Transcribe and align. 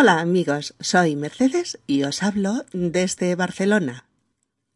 Hola 0.00 0.20
amigos, 0.20 0.76
soy 0.78 1.16
Mercedes 1.16 1.80
y 1.88 2.04
os 2.04 2.22
hablo 2.22 2.64
desde 2.72 3.34
Barcelona. 3.34 4.06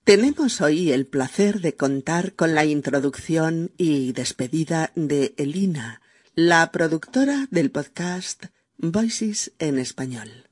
Tenemos 0.02 0.60
hoy 0.60 0.91
el 0.91 1.06
placer 1.06 1.60
de 1.60 1.76
contar 1.76 2.34
con 2.34 2.56
la 2.56 2.64
introducción 2.64 3.70
y 3.78 4.10
despedida 4.14 4.90
de 4.96 5.32
Elina, 5.38 6.02
la 6.34 6.72
productora 6.72 7.46
del 7.52 7.70
podcast 7.70 8.46
Voices 8.79 9.52
en 9.61 9.79
Español, 9.79 10.48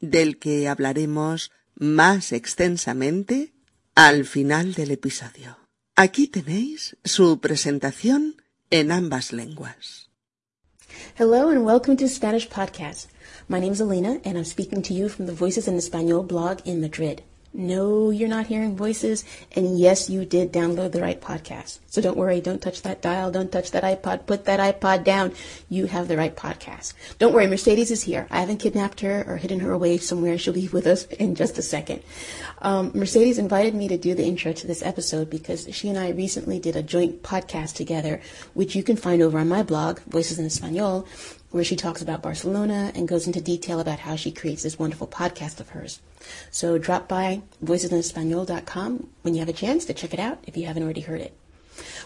del 0.00 0.38
que 0.38 0.66
hablaremos 0.66 1.52
más 1.74 2.32
extensamente 2.32 3.52
al 3.94 4.24
final 4.24 4.72
del 4.72 4.92
episodio. 4.92 5.58
Aquí 5.94 6.26
tenéis 6.26 6.96
su 7.04 7.38
presentación 7.40 8.40
en 8.70 8.92
ambas 8.92 9.34
lenguas. 9.34 10.08
Hello 11.18 11.50
and 11.50 11.66
welcome 11.66 11.98
to 11.98 12.08
Spanish 12.08 12.48
Podcast. 12.48 13.10
My 13.48 13.60
name 13.60 13.70
is 13.70 13.80
Elena 13.80 14.20
and 14.24 14.36
I'm 14.36 14.44
speaking 14.44 14.82
to 14.82 14.92
you 14.92 15.08
from 15.08 15.26
the 15.26 15.32
Voices 15.32 15.68
in 15.68 15.76
Espanol 15.76 16.24
blog 16.24 16.62
in 16.64 16.80
Madrid. 16.80 17.22
No, 17.54 18.10
you're 18.10 18.28
not 18.28 18.48
hearing 18.48 18.76
voices. 18.76 19.24
And 19.52 19.78
yes, 19.78 20.10
you 20.10 20.24
did 20.24 20.52
download 20.52 20.90
the 20.90 21.00
right 21.00 21.18
podcast. 21.18 21.78
So 21.86 22.02
don't 22.02 22.16
worry. 22.16 22.40
Don't 22.40 22.60
touch 22.60 22.82
that 22.82 23.00
dial. 23.00 23.30
Don't 23.30 23.50
touch 23.50 23.70
that 23.70 23.84
iPod. 23.84 24.26
Put 24.26 24.46
that 24.46 24.58
iPod 24.58 25.04
down. 25.04 25.32
You 25.70 25.86
have 25.86 26.08
the 26.08 26.16
right 26.16 26.36
podcast. 26.36 26.92
Don't 27.18 27.32
worry. 27.32 27.46
Mercedes 27.46 27.92
is 27.92 28.02
here. 28.02 28.26
I 28.30 28.40
haven't 28.40 28.58
kidnapped 28.58 29.00
her 29.00 29.24
or 29.26 29.36
hidden 29.36 29.60
her 29.60 29.70
away 29.70 29.98
somewhere. 29.98 30.36
She'll 30.36 30.52
be 30.52 30.68
with 30.68 30.86
us 30.86 31.06
in 31.06 31.36
just 31.36 31.56
a 31.56 31.62
second. 31.62 32.02
Um, 32.60 32.90
Mercedes 32.94 33.38
invited 33.38 33.74
me 33.74 33.88
to 33.88 33.96
do 33.96 34.14
the 34.14 34.26
intro 34.26 34.52
to 34.52 34.66
this 34.66 34.82
episode 34.82 35.30
because 35.30 35.68
she 35.70 35.88
and 35.88 35.98
I 35.98 36.10
recently 36.10 36.58
did 36.58 36.76
a 36.76 36.82
joint 36.82 37.22
podcast 37.22 37.76
together, 37.76 38.20
which 38.52 38.74
you 38.74 38.82
can 38.82 38.96
find 38.96 39.22
over 39.22 39.38
on 39.38 39.48
my 39.48 39.62
blog, 39.62 40.00
Voices 40.00 40.38
in 40.38 40.44
Espanol, 40.44 41.06
where 41.56 41.64
she 41.64 41.74
talks 41.74 42.02
about 42.02 42.20
Barcelona 42.20 42.92
and 42.94 43.08
goes 43.08 43.26
into 43.26 43.40
detail 43.40 43.80
about 43.80 44.00
how 44.00 44.14
she 44.14 44.30
creates 44.30 44.62
this 44.62 44.78
wonderful 44.78 45.06
podcast 45.06 45.58
of 45.58 45.70
hers. 45.70 46.00
So 46.50 46.76
drop 46.76 47.08
by 47.08 47.40
voicesinespanol.com 47.64 49.08
when 49.22 49.34
you 49.34 49.40
have 49.40 49.48
a 49.48 49.54
chance 49.54 49.86
to 49.86 49.94
check 49.94 50.12
it 50.12 50.20
out 50.20 50.38
if 50.46 50.54
you 50.54 50.66
haven't 50.66 50.82
already 50.82 51.00
heard 51.00 51.22
it. 51.22 51.34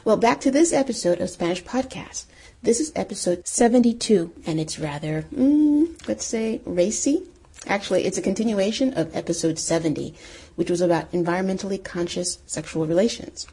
Well, 0.04 0.16
back 0.16 0.40
to 0.42 0.52
this 0.52 0.72
episode 0.72 1.20
of 1.20 1.30
Spanish 1.30 1.64
Podcast. 1.64 2.26
This 2.62 2.78
is 2.78 2.92
episode 2.94 3.48
72, 3.48 4.32
and 4.46 4.60
it's 4.60 4.78
rather, 4.78 5.22
mm, 5.34 5.96
let's 6.06 6.24
say, 6.24 6.60
racy. 6.64 7.24
Actually, 7.66 8.04
it's 8.04 8.18
a 8.18 8.22
continuation 8.22 8.94
of 8.94 9.14
episode 9.16 9.58
70, 9.58 10.14
which 10.54 10.70
was 10.70 10.80
about 10.80 11.10
environmentally 11.10 11.82
conscious 11.82 12.38
sexual 12.46 12.86
relations. 12.86 13.48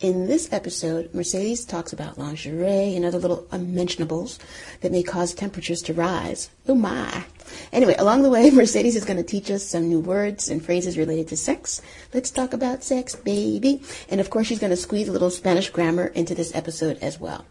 In 0.00 0.28
this 0.28 0.52
episode, 0.52 1.12
Mercedes 1.12 1.64
talks 1.64 1.92
about 1.92 2.18
lingerie 2.18 2.94
and 2.94 3.04
other 3.04 3.18
little 3.18 3.48
unmentionables 3.50 4.38
that 4.80 4.92
may 4.92 5.02
cause 5.02 5.34
temperatures 5.34 5.82
to 5.82 5.92
rise. 5.92 6.50
Oh 6.68 6.76
my. 6.76 7.24
Anyway, 7.72 7.96
along 7.98 8.22
the 8.22 8.30
way, 8.30 8.48
Mercedes 8.52 8.94
is 8.94 9.04
going 9.04 9.16
to 9.16 9.24
teach 9.24 9.50
us 9.50 9.66
some 9.66 9.88
new 9.88 9.98
words 9.98 10.48
and 10.48 10.64
phrases 10.64 10.96
related 10.96 11.26
to 11.28 11.36
sex. 11.36 11.82
Let's 12.14 12.30
talk 12.30 12.52
about 12.52 12.84
sex, 12.84 13.16
baby. 13.16 13.82
And 14.08 14.20
of 14.20 14.30
course, 14.30 14.46
she's 14.46 14.60
going 14.60 14.70
to 14.70 14.76
squeeze 14.76 15.08
a 15.08 15.12
little 15.12 15.30
Spanish 15.30 15.70
grammar 15.70 16.06
into 16.06 16.32
this 16.32 16.54
episode 16.54 16.98
as 17.02 17.18
well. 17.18 17.44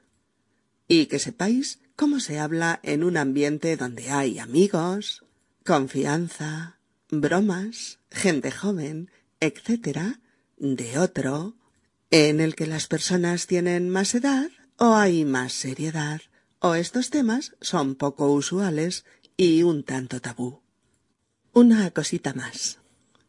Y 0.89 1.05
que 1.05 1.19
sepáis 1.19 1.79
cómo 1.95 2.19
se 2.19 2.39
habla 2.39 2.81
en 2.83 3.05
un 3.05 3.15
ambiente 3.15 3.77
donde 3.77 4.09
hay 4.09 4.37
amigos, 4.37 5.23
confianza, 5.63 6.76
bromas, 7.09 7.99
gente 8.11 8.51
joven, 8.51 9.11
etc., 9.39 10.17
de 10.57 10.97
otro, 10.97 11.55
en 12.09 12.39
el 12.39 12.55
que 12.55 12.67
las 12.67 12.87
personas 12.87 13.47
tienen 13.47 13.89
más 13.89 14.15
edad 14.15 14.49
o 14.77 14.95
hay 14.95 15.25
más 15.25 15.53
seriedad, 15.53 16.21
o 16.59 16.75
estos 16.75 17.09
temas 17.09 17.55
son 17.61 17.95
poco 17.95 18.31
usuales 18.31 19.05
y 19.35 19.63
un 19.63 19.83
tanto 19.83 20.19
tabú. 20.19 20.61
Una 21.53 21.89
cosita 21.91 22.33
más. 22.33 22.79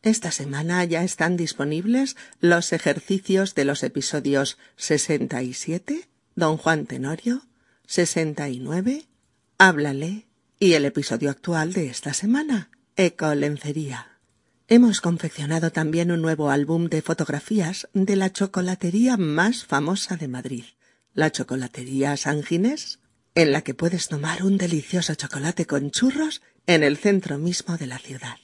Esta 0.03 0.31
semana 0.31 0.85
ya 0.85 1.03
están 1.03 1.37
disponibles 1.37 2.17
los 2.41 2.73
ejercicios 2.73 3.55
de 3.55 3.65
los 3.65 3.83
episodios 3.83 4.59
67, 4.77 6.09
Don 6.37 6.57
Juan 6.57 6.87
Tenorio, 6.87 7.43
69, 7.87 9.09
Háblale 9.59 10.27
y 10.61 10.75
el 10.75 10.85
episodio 10.85 11.31
actual 11.31 11.73
de 11.73 11.89
esta 11.89 12.15
semana, 12.15 12.71
Ecolencería. 13.01 14.19
Hemos 14.67 15.01
confeccionado 15.01 15.71
también 15.71 16.11
un 16.11 16.21
nuevo 16.21 16.51
álbum 16.51 16.89
de 16.89 17.01
fotografías 17.01 17.89
de 17.95 18.17
la 18.17 18.33
chocolatería 18.33 19.17
más 19.17 19.65
famosa 19.65 20.17
de 20.17 20.27
Madrid, 20.27 20.65
la 21.15 21.31
chocolatería 21.31 22.17
San 22.17 22.43
Ginés, 22.43 22.99
en 23.37 23.53
la 23.53 23.63
que 23.63 23.73
puedes 23.73 24.09
tomar 24.09 24.43
un 24.43 24.59
delicioso 24.59 25.15
chocolate 25.15 25.65
con 25.65 25.93
churros 25.93 26.43
en 26.67 26.83
el 26.83 26.97
centro 26.97 27.39
mismo 27.39 27.77
de 27.77 27.87
la 27.87 28.01
ciudad. 28.01 28.39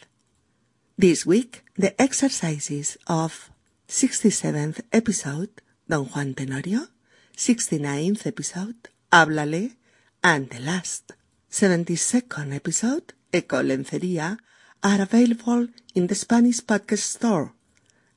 This 0.96 1.26
week, 1.26 1.64
the 1.76 1.96
exercises 1.98 3.00
of 3.08 3.50
67th 3.88 4.84
episode, 4.92 5.50
Don 5.88 6.04
Juan 6.04 6.34
Tenorio, 6.34 6.90
69th 7.36 8.24
episode, 8.26 8.88
Háblale, 9.10 9.76
and 10.22 10.48
the 10.50 10.60
last 10.60 11.14
72nd 11.50 12.54
episode, 12.54 13.14
Ecolencería, 13.34 14.38
are 14.80 15.02
available 15.02 15.68
in 15.94 16.06
the 16.06 16.14
Spanish 16.14 16.60
podcast 16.60 17.06
store. 17.16 17.52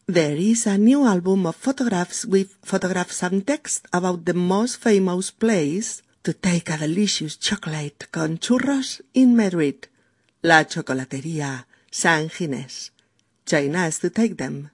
There 0.06 0.38
is 0.38 0.68
a 0.68 0.78
new 0.78 1.06
album 1.06 1.46
of 1.48 1.56
photographs 1.56 2.24
with 2.24 2.56
photographs 2.64 3.24
and 3.24 3.46
text 3.46 3.88
about 3.92 4.26
the 4.26 4.34
most 4.34 4.78
famous 4.78 5.32
place 5.32 6.04
to 6.24 6.34
take 6.34 6.70
a 6.70 6.78
delicious 6.78 7.36
chocolate 7.36 8.08
con 8.12 8.38
churros 8.38 9.02
in 9.14 9.36
Madrid, 9.36 9.88
la 10.44 10.66
chocolatería 10.66 11.68
San 11.90 12.30
Ginés. 12.30 12.92
Join 13.46 13.76
us 13.76 14.00
to 14.00 14.10
take 14.10 14.36
them. 14.36 14.70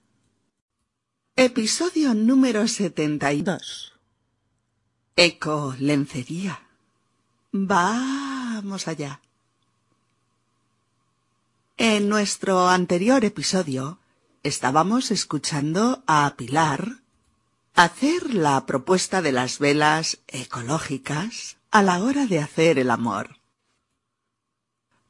Episodio 1.36 2.14
número 2.14 2.68
72. 2.68 3.92
Eco 5.16 5.74
lencería. 5.78 6.60
Vamos 7.50 8.88
allá. 8.88 9.23
En 11.76 12.08
nuestro 12.08 12.68
anterior 12.68 13.24
episodio 13.24 13.98
estábamos 14.44 15.10
escuchando 15.10 16.04
a 16.06 16.32
Pilar 16.36 17.00
hacer 17.74 18.32
la 18.32 18.64
propuesta 18.64 19.22
de 19.22 19.32
las 19.32 19.58
velas 19.58 20.20
ecológicas 20.28 21.56
a 21.72 21.82
la 21.82 22.00
hora 22.04 22.26
de 22.26 22.38
hacer 22.38 22.78
el 22.78 22.92
amor. 22.92 23.40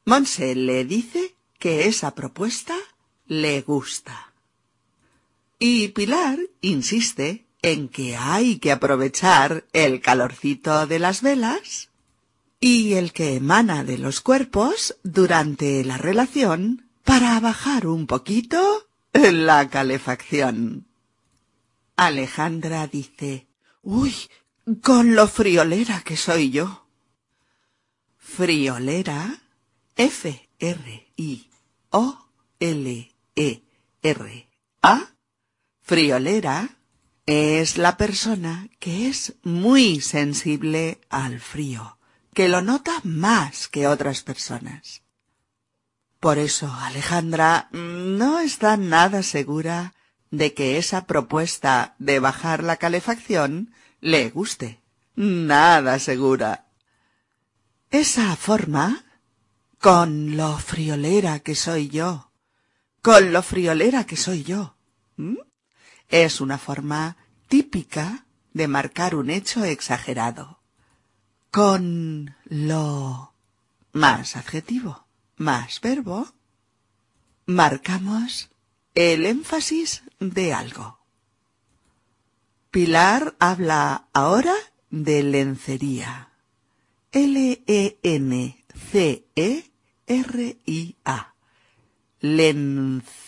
Monse 0.05 0.55
le 0.55 0.85
dice 0.85 1.35
que 1.59 1.87
esa 1.87 2.15
propuesta 2.15 2.75
le 3.27 3.61
gusta. 3.61 4.33
Y 5.59 5.89
Pilar 5.89 6.39
insiste 6.61 7.45
en 7.61 7.89
que 7.89 8.17
hay 8.17 8.57
que 8.57 8.71
aprovechar 8.71 9.67
el 9.71 10.01
calorcito 10.01 10.87
de 10.87 10.97
las 10.97 11.21
velas 11.21 11.89
y 12.59 12.93
el 12.93 13.11
que 13.13 13.35
emana 13.35 13.83
de 13.83 13.97
los 13.97 14.21
cuerpos 14.21 14.97
durante 15.03 15.83
la 15.83 15.97
relación 15.97 16.89
para 17.03 17.39
bajar 17.39 17.87
un 17.87 18.07
poquito 18.07 18.87
la 19.13 19.69
calefacción. 19.69 20.87
Alejandra 21.95 22.87
dice, 22.87 23.47
uy, 23.81 24.13
con 24.81 25.15
lo 25.15 25.27
friolera 25.27 26.01
que 26.01 26.17
soy 26.17 26.49
yo. 26.49 26.87
Friolera, 28.17 29.41
F-R-I-O-L-E-R-A, 29.95 30.35
friolera 35.81 36.77
es 37.25 37.77
la 37.77 37.95
persona 37.97 38.67
que 38.79 39.07
es 39.07 39.35
muy 39.43 40.01
sensible 40.01 40.99
al 41.09 41.39
frío, 41.39 41.97
que 42.35 42.49
lo 42.49 42.61
nota 42.61 42.99
más 43.03 43.69
que 43.69 43.87
otras 43.87 44.21
personas. 44.21 45.01
Por 46.19 46.37
eso 46.37 46.71
Alejandra 46.71 47.69
no 47.71 48.41
está 48.41 48.75
nada 48.75 49.23
segura 49.23 49.93
de 50.31 50.53
que 50.53 50.77
esa 50.77 51.05
propuesta 51.07 51.95
de 51.97 52.19
bajar 52.19 52.61
la 52.61 52.75
calefacción 52.75 53.73
le 54.01 54.29
guste. 54.29 54.81
Nada 55.15 55.97
segura. 55.97 56.65
Esa 57.89 58.35
forma, 58.35 59.05
con 59.79 60.35
lo 60.35 60.57
friolera 60.57 61.39
que 61.39 61.55
soy 61.55 61.87
yo, 61.87 62.31
con 63.01 63.31
lo 63.31 63.43
friolera 63.43 64.03
que 64.03 64.17
soy 64.17 64.43
yo, 64.43 64.75
es 66.09 66.41
una 66.41 66.57
forma 66.57 67.15
típica 67.47 68.25
de 68.51 68.67
marcar 68.67 69.15
un 69.15 69.29
hecho 69.29 69.63
exagerado. 69.63 70.64
Con 71.55 72.35
lo 72.49 73.31
más 73.93 74.35
adjetivo, 74.35 75.05
más 75.37 75.79
verbo, 75.79 76.27
marcamos 77.45 78.49
el 78.93 79.25
énfasis 79.25 80.03
de 80.19 80.53
algo. 80.53 80.99
Pilar 82.71 83.37
habla 83.39 84.09
ahora 84.11 84.53
de 84.89 85.23
lencería. 85.23 86.33
L-E-N-C-E-R-I-A. 87.13 87.75
Lencería. 92.19 93.23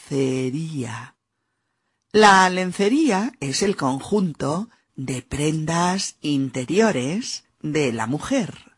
La 2.11 2.49
lencería 2.49 3.31
es 3.39 3.61
el 3.61 3.77
conjunto 3.77 4.69
de 4.97 5.21
prendas 5.21 6.17
interiores 6.19 7.46
de 7.61 7.91
la 7.91 8.07
mujer, 8.07 8.73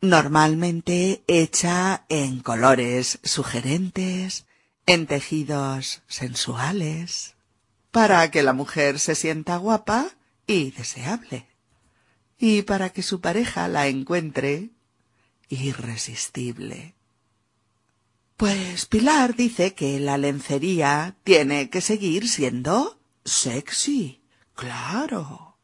normalmente 0.00 1.22
hecha 1.26 2.04
en 2.08 2.40
colores 2.40 3.18
sugerentes, 3.22 4.46
en 4.86 5.06
tejidos 5.06 6.02
sensuales, 6.08 7.34
para 7.90 8.30
que 8.30 8.42
la 8.42 8.52
mujer 8.52 8.98
se 8.98 9.14
sienta 9.14 9.56
guapa 9.56 10.08
y 10.46 10.70
deseable, 10.70 11.46
y 12.38 12.62
para 12.62 12.90
que 12.90 13.02
su 13.02 13.20
pareja 13.20 13.68
la 13.68 13.88
encuentre 13.88 14.70
irresistible. 15.48 16.94
Pues 18.36 18.86
Pilar 18.86 19.36
dice 19.36 19.74
que 19.74 20.00
la 20.00 20.16
lencería 20.16 21.16
tiene 21.24 21.68
que 21.68 21.82
seguir 21.82 22.26
siendo 22.26 22.98
sexy, 23.24 24.22
claro, 24.54 25.58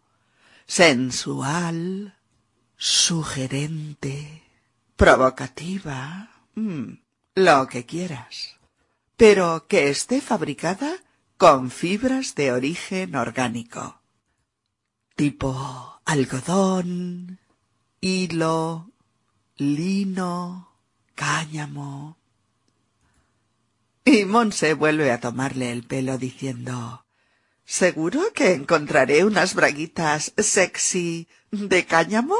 sensual, 0.66 2.15
sugerente, 2.76 4.42
provocativa, 4.96 6.30
mm, 6.54 6.92
lo 7.34 7.66
que 7.68 7.86
quieras, 7.86 8.56
pero 9.16 9.66
que 9.66 9.88
esté 9.88 10.20
fabricada 10.20 11.02
con 11.36 11.70
fibras 11.70 12.34
de 12.34 12.52
origen 12.52 13.14
orgánico, 13.14 14.00
tipo 15.14 16.00
algodón, 16.04 17.38
hilo, 18.00 18.90
lino, 19.56 20.70
cáñamo, 21.14 22.18
y 24.04 24.24
Monse 24.24 24.74
vuelve 24.74 25.10
a 25.10 25.18
tomarle 25.18 25.72
el 25.72 25.82
pelo 25.82 26.16
diciendo 26.16 27.04
¿Seguro 27.64 28.32
que 28.32 28.52
encontraré 28.52 29.24
unas 29.24 29.54
braguitas 29.54 30.32
sexy 30.38 31.26
de 31.50 31.84
cáñamo? 31.84 32.36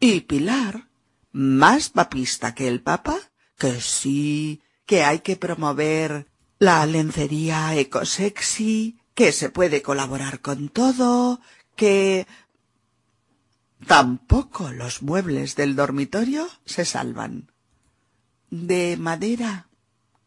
Y 0.00 0.22
Pilar, 0.22 0.88
más 1.30 1.90
papista 1.90 2.54
que 2.54 2.66
el 2.66 2.80
papa, 2.80 3.18
que 3.58 3.80
sí, 3.80 4.62
que 4.86 5.04
hay 5.04 5.20
que 5.20 5.36
promover 5.36 6.26
la 6.58 6.84
lencería 6.86 7.76
ecosexy, 7.76 8.98
que 9.14 9.32
se 9.32 9.50
puede 9.50 9.82
colaborar 9.82 10.40
con 10.40 10.70
todo, 10.70 11.40
que 11.76 12.26
tampoco 13.86 14.72
los 14.72 15.02
muebles 15.02 15.54
del 15.56 15.76
dormitorio 15.76 16.48
se 16.64 16.84
salvan. 16.84 17.52
De 18.50 18.96
madera 18.96 19.68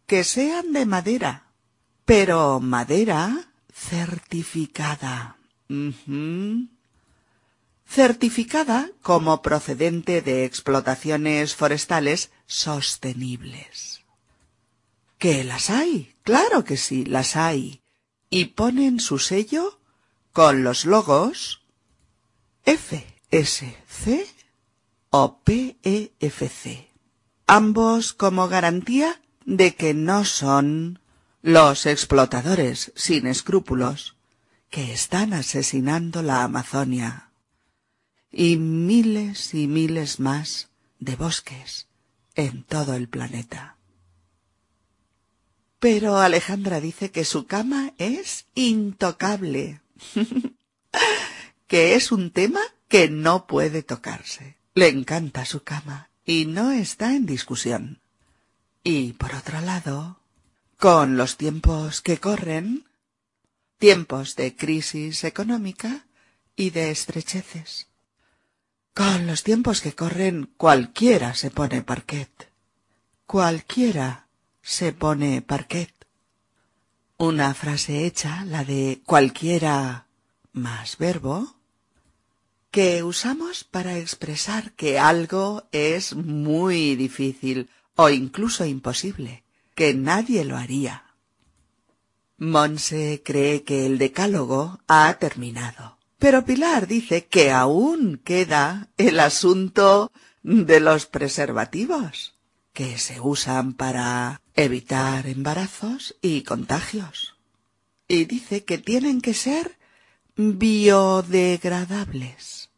que 0.05 0.23
sean 0.23 0.73
de 0.73 0.85
madera, 0.85 1.47
pero 2.05 2.59
madera 2.59 3.49
certificada. 3.73 5.37
Certificada 7.93 8.89
como 9.03 9.43
procedente 9.43 10.23
de 10.23 10.45
explotaciones 10.45 11.53
forestales 11.53 12.31
sostenibles. 12.47 14.01
¿Que 15.19 15.43
las 15.43 15.69
hay? 15.69 16.15
Claro 16.23 16.63
que 16.63 16.75
sí, 16.75 17.05
las 17.05 17.35
hay. 17.35 17.83
Y 18.31 18.45
ponen 18.45 18.99
su 18.99 19.19
sello 19.19 19.79
con 20.31 20.63
los 20.63 20.85
logos 20.85 21.61
FSC 22.65 24.25
o 25.11 25.37
PEFC. 25.43 26.89
Ambos 27.45 28.13
como 28.13 28.47
garantía 28.47 29.21
de 29.45 29.75
que 29.75 29.93
no 29.93 30.25
son 30.25 30.99
los 31.43 31.85
explotadores 31.85 32.91
sin 32.95 33.27
escrúpulos 33.27 34.15
que 34.71 34.91
están 34.93 35.33
asesinando 35.33 36.23
la 36.23 36.41
Amazonia 36.41 37.29
y 38.33 38.57
miles 38.57 39.53
y 39.53 39.67
miles 39.67 40.19
más 40.19 40.69
de 40.99 41.15
bosques 41.15 41.87
en 42.33 42.63
todo 42.63 42.95
el 42.95 43.07
planeta. 43.07 43.77
Pero 45.79 46.17
Alejandra 46.17 46.81
dice 46.81 47.11
que 47.11 47.25
su 47.25 47.45
cama 47.45 47.93
es 47.99 48.47
intocable, 48.55 49.81
que 51.67 51.95
es 51.95 52.11
un 52.11 52.31
tema 52.31 52.61
que 52.87 53.07
no 53.07 53.45
puede 53.45 53.83
tocarse. 53.83 54.57
Le 54.73 54.87
encanta 54.87 55.45
su 55.45 55.63
cama 55.63 56.09
y 56.25 56.45
no 56.45 56.71
está 56.71 57.13
en 57.15 57.27
discusión. 57.27 58.01
Y 58.83 59.13
por 59.13 59.35
otro 59.35 59.61
lado, 59.61 60.19
con 60.77 61.17
los 61.17 61.37
tiempos 61.37 62.01
que 62.01 62.17
corren, 62.17 62.85
tiempos 63.77 64.35
de 64.35 64.55
crisis 64.55 65.23
económica 65.23 66.07
y 66.55 66.71
de 66.71 66.89
estrecheces. 66.89 67.87
Con 68.93 69.25
los 69.25 69.41
tiempos 69.41 69.81
que 69.81 69.95
corren 69.95 70.49
cualquiera 70.55 71.33
se 71.33 71.49
pone 71.49 71.81
parquet. 71.81 72.29
Cualquiera 73.25 74.27
se 74.61 74.93
pone 74.93 75.41
parquet. 75.41 75.91
Una 77.17 77.55
frase 77.55 78.05
hecha, 78.05 78.45
la 78.45 78.63
de 78.63 79.01
cualquiera 79.05 80.05
más 80.51 80.97
verbo, 80.97 81.55
que 82.69 83.01
usamos 83.01 83.63
para 83.63 83.97
expresar 83.97 84.73
que 84.73 84.99
algo 84.99 85.63
es 85.71 86.15
muy 86.15 86.95
difícil 86.95 87.69
o 87.95 88.09
incluso 88.09 88.65
imposible, 88.65 89.43
que 89.73 89.93
nadie 89.93 90.45
lo 90.45 90.55
haría. 90.55 91.03
Monse 92.37 93.21
cree 93.23 93.63
que 93.63 93.85
el 93.85 93.97
decálogo 93.97 94.81
ha 94.87 95.13
terminado, 95.19 95.92
pero 96.23 96.39
Pilar 96.45 96.87
dice 96.87 97.25
que 97.25 97.51
aún 97.51 98.21
queda 98.23 98.87
el 98.95 99.19
asunto 99.19 100.13
de 100.41 100.79
los 100.79 101.05
preservativos, 101.05 102.39
que 102.71 102.97
se 102.97 103.19
usan 103.19 103.73
para 103.73 104.41
evitar 104.53 105.27
embarazos 105.27 106.15
y 106.21 106.43
contagios. 106.43 107.35
Y 108.07 108.23
dice 108.23 108.63
que 108.63 108.77
tienen 108.77 109.19
que 109.19 109.33
ser 109.33 109.77
biodegradables. 110.37 112.69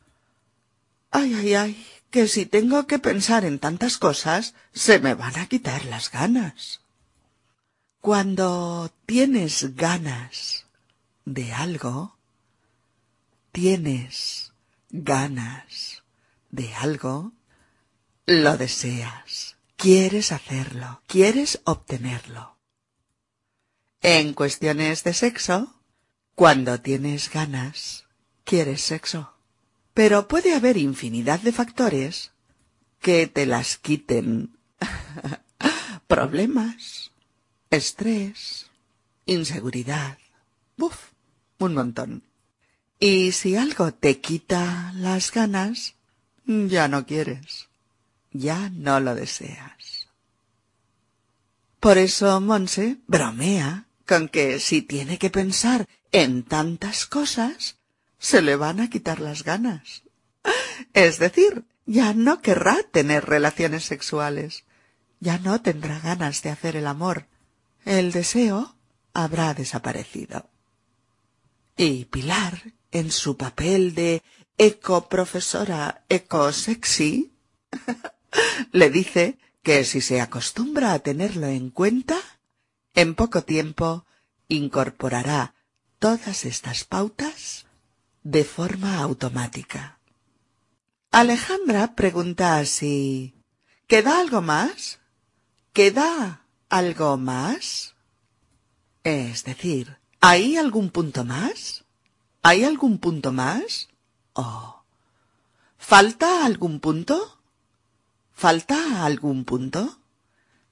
Ay, 1.10 1.36
ay, 1.36 1.54
ay, 1.54 1.88
que 2.10 2.28
si 2.28 2.46
tengo 2.46 2.88
que 2.88 3.00
pensar 3.00 3.46
en 3.46 3.60
tantas 3.60 3.98
cosas, 3.98 4.54
se 4.74 5.00
me 5.00 5.14
van 5.14 5.38
a 5.38 5.48
quitar 5.48 5.86
las 5.86 6.12
ganas. 6.12 6.82
Cuando 8.02 8.92
tienes 9.06 9.76
ganas 9.76 10.66
de 11.26 11.54
algo, 11.54 12.18
tienes 13.52 14.54
ganas 14.90 16.04
de 16.52 16.74
algo, 16.76 17.34
lo 18.26 18.58
deseas, 18.58 19.58
quieres 19.76 20.32
hacerlo, 20.32 21.02
quieres 21.08 21.62
obtenerlo. 21.66 22.56
En 24.02 24.34
cuestiones 24.34 25.04
de 25.04 25.14
sexo, 25.14 25.74
cuando 26.36 26.80
tienes 26.80 27.32
ganas, 27.32 28.06
quieres 28.44 28.82
sexo. 28.82 29.35
Pero 29.96 30.28
puede 30.28 30.54
haber 30.54 30.76
infinidad 30.76 31.40
de 31.40 31.54
factores 31.54 32.32
que 33.00 33.28
te 33.28 33.46
las 33.46 33.78
quiten. 33.78 34.58
Problemas, 36.08 37.12
estrés, 37.70 38.68
inseguridad. 39.26 40.18
Buf, 40.76 40.98
un 41.60 41.74
montón. 41.74 42.24
Y 43.00 43.32
si 43.32 43.56
algo 43.56 43.94
te 43.94 44.20
quita 44.20 44.92
las 44.96 45.32
ganas, 45.32 45.96
ya 46.46 46.90
no 46.90 47.06
quieres, 47.06 47.70
ya 48.32 48.70
no 48.72 49.00
lo 49.00 49.16
deseas. 49.16 50.10
Por 51.80 51.98
eso 51.98 52.42
Monse 52.42 52.98
bromea 53.08 53.86
con 54.06 54.28
que 54.28 54.60
si 54.60 54.82
tiene 54.82 55.18
que 55.18 55.30
pensar 55.30 55.88
en 56.12 56.44
tantas 56.44 57.06
cosas, 57.06 57.78
se 58.20 58.42
le 58.42 58.56
van 58.56 58.80
a 58.80 58.90
quitar 58.90 59.20
las 59.20 59.44
ganas. 59.44 60.04
Es 60.94 61.20
decir, 61.20 61.66
ya 61.86 62.14
no 62.14 62.42
querrá 62.42 62.78
tener 62.92 63.26
relaciones 63.26 63.86
sexuales, 63.86 64.64
ya 65.20 65.38
no 65.40 65.62
tendrá 65.62 66.00
ganas 66.00 66.42
de 66.42 66.50
hacer 66.50 66.76
el 66.76 66.88
amor. 66.88 67.28
El 67.86 68.12
deseo 68.12 68.76
habrá 69.14 69.54
desaparecido. 69.54 70.50
Y 71.78 72.06
Pilar, 72.06 72.74
en 72.92 73.12
su 73.12 73.38
papel 73.38 73.94
de 73.96 74.24
ecoprofesora 74.58 76.04
ecosexy, 76.10 77.34
le 78.72 78.90
dice 78.90 79.38
que 79.62 79.84
si 79.84 80.02
se 80.02 80.22
acostumbra 80.22 80.94
a 80.94 81.00
tenerlo 81.00 81.48
en 81.48 81.70
cuenta, 81.70 82.18
en 82.94 83.16
poco 83.16 83.44
tiempo 83.44 84.06
incorporará 84.48 85.56
todas 86.00 86.46
estas 86.46 86.84
pautas 86.84 87.65
de 88.26 88.44
forma 88.44 88.98
automática. 88.98 90.00
Alejandra 91.12 91.96
pregunta 91.96 92.66
si 92.66 93.36
¿Queda 93.88 94.20
algo 94.20 94.42
más? 94.42 95.00
¿Queda 95.72 96.42
algo 96.70 97.18
más? 97.18 97.94
Es 99.04 99.44
decir, 99.44 99.98
¿hay 100.22 100.58
algún 100.58 100.90
punto 100.90 101.24
más? 101.24 101.86
¿Hay 102.42 102.64
algún 102.64 102.98
punto 102.98 103.32
más? 103.32 103.90
¿O 104.34 104.82
falta 105.78 106.48
algún 106.48 106.80
punto? 106.80 107.40
¿Falta 108.34 109.06
algún 109.06 109.46
punto? 109.46 110.00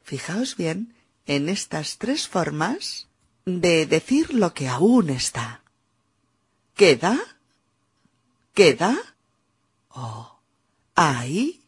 Fijaos 0.02 0.58
bien 0.58 0.96
en 1.28 1.50
estas 1.50 2.00
tres 2.00 2.28
formas 2.28 3.10
de 3.46 3.86
decir 3.86 4.34
lo 4.34 4.56
que 4.56 4.68
aún 4.68 5.12
está. 5.12 5.62
¿Queda? 6.74 7.33
¿Queda? 8.54 8.96
Oh. 9.90 10.40
¿Hay? 10.96 11.66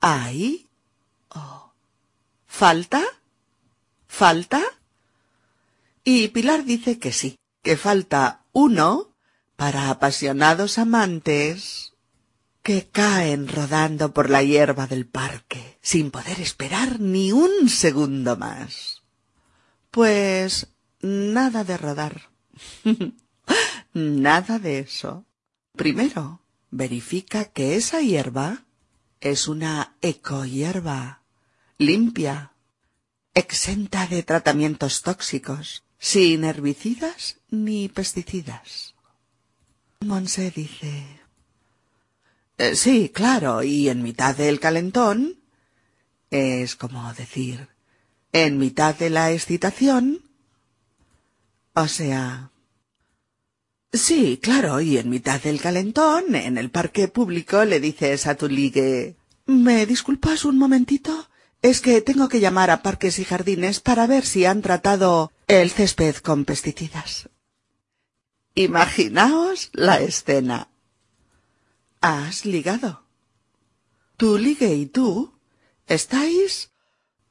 ¿Hay? 0.00 0.68
Oh. 1.28 1.72
¿Falta? 2.46 3.02
¿Falta? 4.08 4.62
Y 6.02 6.28
Pilar 6.28 6.64
dice 6.64 6.98
que 6.98 7.12
sí, 7.12 7.38
que 7.62 7.76
falta 7.76 8.44
uno 8.52 9.14
para 9.54 9.90
apasionados 9.90 10.78
amantes 10.78 11.94
que 12.62 12.88
caen 12.88 13.46
rodando 13.46 14.12
por 14.12 14.28
la 14.28 14.42
hierba 14.42 14.88
del 14.88 15.06
parque 15.06 15.78
sin 15.82 16.10
poder 16.10 16.40
esperar 16.40 16.98
ni 16.98 17.30
un 17.30 17.68
segundo 17.68 18.36
más. 18.36 19.02
Pues 19.92 20.66
nada 21.00 21.62
de 21.62 21.76
rodar. 21.76 22.22
nada 23.92 24.58
de 24.58 24.80
eso. 24.80 25.24
Primero, 25.76 26.40
verifica 26.70 27.44
que 27.44 27.76
esa 27.76 28.00
hierba 28.00 28.64
es 29.20 29.48
una 29.48 29.96
ecohierba, 30.00 31.22
limpia, 31.78 32.52
exenta 33.34 34.06
de 34.06 34.22
tratamientos 34.22 35.02
tóxicos, 35.02 35.84
sin 35.98 36.44
herbicidas 36.44 37.38
ni 37.50 37.88
pesticidas. 37.88 38.94
Monse 40.00 40.50
dice 40.50 41.06
eh, 42.58 42.76
Sí, 42.76 43.10
claro, 43.10 43.62
y 43.62 43.88
en 43.88 44.02
mitad 44.02 44.36
del 44.36 44.60
calentón 44.60 45.40
es 46.30 46.76
como 46.76 47.12
decir, 47.14 47.68
en 48.32 48.58
mitad 48.58 48.94
de 48.94 49.10
la 49.10 49.32
excitación, 49.32 50.22
o 51.74 51.88
sea, 51.88 52.50
Sí, 53.92 54.38
claro, 54.42 54.80
y 54.80 54.98
en 54.98 55.08
mitad 55.08 55.40
del 55.40 55.60
calentón, 55.60 56.34
en 56.34 56.58
el 56.58 56.70
parque 56.70 57.08
público, 57.08 57.64
le 57.64 57.80
dices 57.80 58.26
a 58.26 58.34
tu 58.34 58.48
ligue 58.48 59.16
¿Me 59.46 59.86
disculpas 59.86 60.44
un 60.44 60.58
momentito? 60.58 61.28
Es 61.62 61.80
que 61.80 62.00
tengo 62.00 62.28
que 62.28 62.40
llamar 62.40 62.70
a 62.70 62.82
Parques 62.82 63.18
y 63.20 63.24
Jardines 63.24 63.80
para 63.80 64.06
ver 64.08 64.26
si 64.26 64.44
han 64.44 64.60
tratado 64.60 65.32
el 65.46 65.70
césped 65.70 66.16
con 66.16 66.44
pesticidas. 66.44 67.30
Imaginaos 68.56 69.70
la 69.72 70.00
escena. 70.00 70.68
Has 72.00 72.44
ligado. 72.44 73.04
Tu 74.16 74.36
ligue 74.36 74.74
y 74.74 74.86
tú 74.86 75.32
estáis 75.86 76.72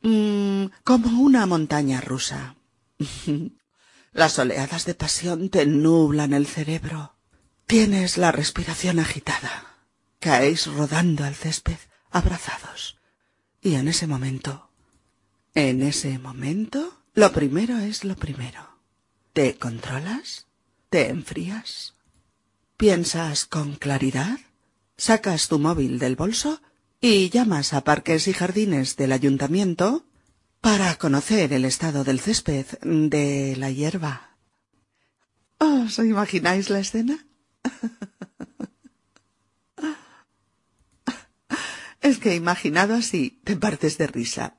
mmm, 0.01 0.67
como 0.85 1.21
una 1.21 1.45
montaña 1.45 1.99
rusa. 1.99 2.55
Las 4.15 4.39
oleadas 4.39 4.85
de 4.85 4.95
pasión 4.95 5.49
te 5.49 5.65
nublan 5.65 6.33
el 6.33 6.47
cerebro. 6.47 7.15
Tienes 7.67 8.17
la 8.17 8.31
respiración 8.31 8.99
agitada. 8.99 9.75
Caéis 10.21 10.67
rodando 10.67 11.25
al 11.25 11.35
césped, 11.35 11.75
abrazados. 12.11 12.97
Y 13.61 13.75
en 13.75 13.89
ese 13.89 14.07
momento 14.07 14.71
En 15.53 15.83
ese 15.83 16.17
momento, 16.17 17.03
lo 17.13 17.33
primero 17.33 17.77
es 17.79 18.05
lo 18.05 18.15
primero. 18.15 18.79
¿Te 19.33 19.57
controlas? 19.57 20.47
¿Te 20.89 21.09
enfrías? 21.09 21.95
¿Piensas 22.77 23.45
con 23.45 23.75
claridad? 23.75 24.39
¿Sacas 24.95 25.49
tu 25.49 25.59
móvil 25.59 25.99
del 25.99 26.15
bolso 26.15 26.61
y 27.01 27.29
llamas 27.29 27.73
a 27.73 27.83
Parques 27.83 28.29
y 28.29 28.33
Jardines 28.33 28.95
del 28.95 29.11
Ayuntamiento 29.11 30.05
para 30.65 30.97
conocer 30.97 31.53
el 31.53 31.63
estado 31.63 32.03
del 32.03 32.19
césped, 32.19 32.65
de 32.81 33.55
la 33.55 33.69
hierba? 33.69 34.35
¿Os 35.59 35.99
imagináis 35.99 36.71
la 36.71 36.79
escena? 36.79 37.23
Es 42.01 42.17
que 42.17 42.33
imaginado 42.33 42.95
así 42.95 43.39
te 43.43 43.55
partes 43.55 43.99
de 43.99 44.07
risa. 44.07 44.57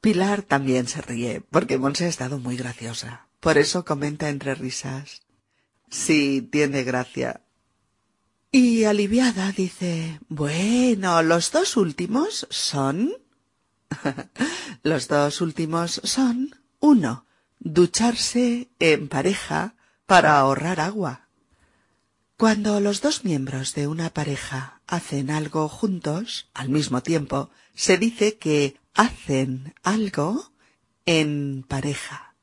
Pilar 0.00 0.42
también 0.42 0.86
se 0.86 1.02
ríe, 1.02 1.40
porque 1.40 1.78
Monse 1.78 2.04
ha 2.04 2.08
estado 2.08 2.38
muy 2.38 2.56
graciosa. 2.56 3.26
Por 3.40 3.58
eso 3.58 3.84
comenta 3.84 4.28
entre 4.28 4.54
risas. 4.54 5.22
Sí, 5.90 6.42
tiene 6.42 6.84
gracia. 6.84 7.40
Y 8.52 8.84
aliviada 8.84 9.50
dice, 9.50 10.20
bueno, 10.28 11.24
los 11.24 11.50
dos 11.50 11.76
últimos 11.76 12.46
son... 12.50 13.21
los 14.82 15.08
dos 15.08 15.40
últimos 15.40 16.00
son, 16.04 16.54
uno, 16.80 17.26
ducharse 17.58 18.68
en 18.78 19.08
pareja 19.08 19.74
para 20.06 20.38
ahorrar 20.38 20.80
agua. 20.80 21.28
Cuando 22.36 22.80
los 22.80 23.00
dos 23.00 23.24
miembros 23.24 23.74
de 23.74 23.86
una 23.86 24.10
pareja 24.10 24.80
hacen 24.86 25.30
algo 25.30 25.68
juntos 25.68 26.50
al 26.54 26.68
mismo 26.68 27.02
tiempo, 27.02 27.50
se 27.74 27.98
dice 27.98 28.36
que 28.36 28.76
hacen 28.94 29.74
algo 29.82 30.52
en 31.06 31.64
pareja. 31.68 32.34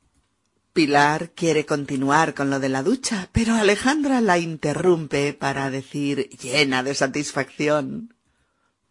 Pilar 0.71 1.31
quiere 1.31 1.65
continuar 1.65 2.33
con 2.33 2.49
lo 2.49 2.59
de 2.59 2.69
la 2.69 2.83
ducha, 2.83 3.29
pero 3.33 3.55
Alejandra 3.55 4.21
la 4.21 4.37
interrumpe 4.37 5.33
para 5.33 5.69
decir, 5.69 6.29
llena 6.29 6.83
de 6.83 6.95
satisfacción, 6.95 8.13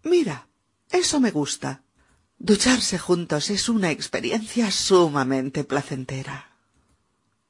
Mira, 0.03 0.49
eso 0.91 1.21
me 1.21 1.31
gusta. 1.31 1.83
Ducharse 2.41 2.99
juntos 3.01 3.51
es 3.51 3.69
una 3.69 3.91
experiencia 3.91 4.71
sumamente 4.71 5.65
placentera. 5.65 6.53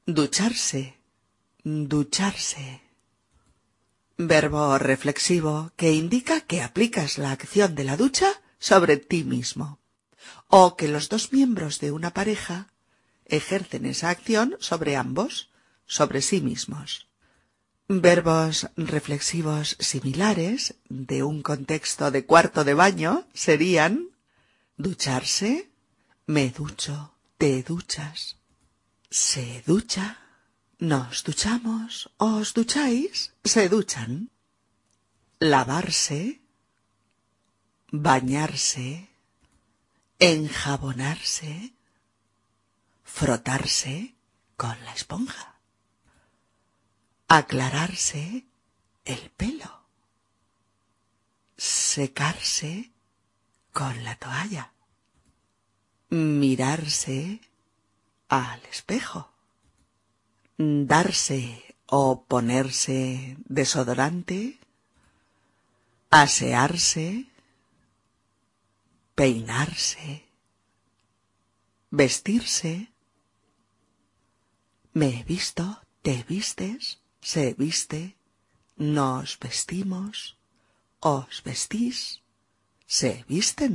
Ducharse, 0.07 0.97
ducharse. 1.63 2.81
Verbo 4.17 4.79
reflexivo 4.79 5.71
que 5.75 5.93
indica 5.93 6.41
que 6.41 6.63
aplicas 6.63 7.19
la 7.19 7.31
acción 7.31 7.75
de 7.75 7.83
la 7.83 7.97
ducha 7.97 8.41
sobre 8.57 8.97
ti 8.97 9.23
mismo, 9.23 9.79
o 10.47 10.75
que 10.75 10.87
los 10.87 11.07
dos 11.07 11.31
miembros 11.33 11.79
de 11.79 11.91
una 11.91 12.11
pareja 12.11 12.67
ejercen 13.25 13.85
esa 13.85 14.09
acción 14.09 14.57
sobre 14.59 14.95
ambos, 14.95 15.51
sobre 15.85 16.23
sí 16.23 16.41
mismos. 16.41 17.07
Verbos 17.87 18.69
reflexivos 18.75 19.77
similares 19.79 20.75
de 20.89 21.21
un 21.21 21.43
contexto 21.43 22.09
de 22.09 22.25
cuarto 22.25 22.63
de 22.63 22.73
baño 22.73 23.27
serían 23.35 24.09
ducharse, 24.79 25.69
me 26.25 26.49
ducho, 26.51 27.13
te 27.37 27.63
duchas, 27.63 28.37
se 29.09 29.61
ducha, 29.67 30.17
nos 30.79 31.23
duchamos, 31.25 32.09
os 32.17 32.53
ducháis, 32.53 33.33
se 33.43 33.67
duchan. 33.67 34.31
Lavarse, 35.39 36.41
bañarse, 37.91 39.09
enjabonarse, 40.19 41.73
frotarse 43.03 44.15
con 44.55 44.77
la 44.85 44.93
esponja, 44.93 45.59
aclararse 47.27 48.45
el 49.03 49.29
pelo, 49.31 49.87
secarse 51.57 52.93
con 53.79 54.03
la 54.03 54.15
toalla, 54.17 54.73
mirarse 56.09 57.39
al 58.27 58.61
espejo. 58.65 59.31
Darse 60.57 61.63
o 61.85 62.25
ponerse 62.25 63.37
desodorante, 63.47 64.59
asearse, 66.09 67.27
peinarse, 69.15 70.25
vestirse. 71.89 72.91
Me 74.91 75.07
he 75.19 75.23
visto, 75.23 75.81
te 76.01 76.25
vistes, 76.27 76.99
se 77.21 77.53
viste, 77.53 78.17
nos 78.75 79.39
vestimos, 79.39 80.37
os 80.99 81.41
vestís, 81.45 82.21
se 82.89 83.11
visten. 83.29 83.73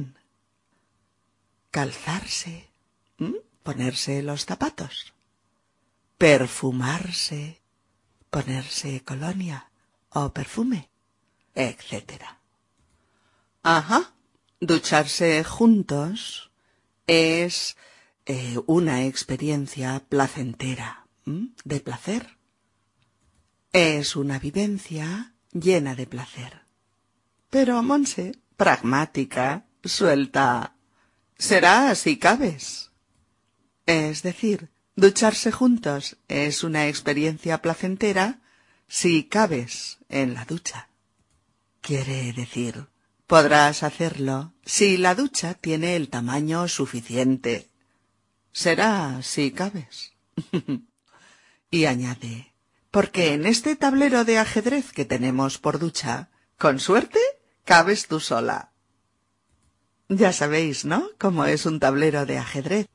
Calzarse, 1.71 2.55
ponerse 3.63 4.23
los 4.23 4.45
zapatos 4.45 5.15
perfumarse, 6.19 7.61
ponerse 8.31 9.03
colonia 9.05 9.71
o 10.11 10.33
perfume, 10.33 10.89
etc. 11.55 12.23
Ajá. 13.63 14.13
Ducharse 14.61 15.45
juntos 15.45 16.51
es 17.07 17.77
eh, 18.25 18.57
una 18.67 19.05
experiencia 19.05 20.03
placentera, 20.09 21.07
de 21.27 21.81
placer. 21.81 22.39
Es 23.73 24.17
una 24.17 24.39
vivencia 24.39 25.35
llena 25.53 25.95
de 25.95 26.07
placer. 26.07 26.63
Pero 27.51 27.83
Monse, 27.83 28.33
pragmática, 28.57 29.67
suelta. 29.85 30.75
Será 31.39 31.95
si 31.95 32.17
cabes. 32.19 32.91
Es 33.87 34.23
decir, 34.23 34.71
Ducharse 34.97 35.51
juntos 35.51 36.17
es 36.29 36.63
una 36.63 36.87
experiencia 36.87 37.61
placentera 37.61 38.39
si 38.87 39.25
cabes 39.25 39.99
en 40.09 40.35
la 40.35 40.45
ducha. 40.45 40.89
Quiere 41.81 42.33
decir, 42.33 42.87
podrás 43.27 43.83
hacerlo 43.83 44.55
si 44.65 44.97
la 44.97 45.17
ducha 45.17 45.55
tiene 45.55 45.97
el 45.97 46.11
tamaño 46.11 46.69
suficiente. 46.69 47.71
Será 48.53 49.21
si 49.23 49.51
cabes. 49.51 50.13
y 51.73 51.87
añade, 51.87 52.55
porque 52.93 53.33
en 53.33 53.47
este 53.47 53.75
tablero 53.75 54.25
de 54.25 54.39
ajedrez 54.39 54.93
que 54.93 55.05
tenemos 55.05 55.59
por 55.59 55.81
ducha, 55.81 56.31
con 56.57 56.79
suerte, 56.79 57.19
cabes 57.65 58.07
tú 58.07 58.21
sola. 58.21 58.73
Ya 60.09 60.33
sabéis, 60.33 60.85
¿no? 60.85 61.09
Cómo 61.19 61.47
es 61.47 61.67
un 61.67 61.81
tablero 61.81 62.27
de 62.27 62.39
ajedrez. 62.39 62.87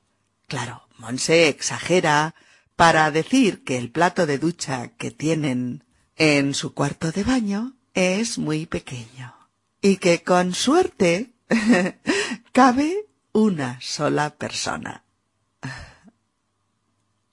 Claro, 0.48 0.88
Monse 0.98 1.50
exagera 1.50 2.36
para 2.76 3.12
decir 3.12 3.64
que 3.64 3.78
el 3.78 3.92
plato 3.92 4.26
de 4.26 4.38
ducha 4.38 4.90
que 4.90 5.12
tienen 5.12 5.84
en 6.16 6.54
su 6.54 6.74
cuarto 6.74 7.12
de 7.12 7.24
baño 7.24 7.76
es 7.94 8.38
muy 8.38 8.66
pequeño 8.66 9.36
y 9.82 9.98
que 9.98 10.24
con 10.24 10.54
suerte 10.54 11.34
cabe 12.52 13.06
una 13.32 13.80
sola 13.82 14.36
persona. 14.36 15.04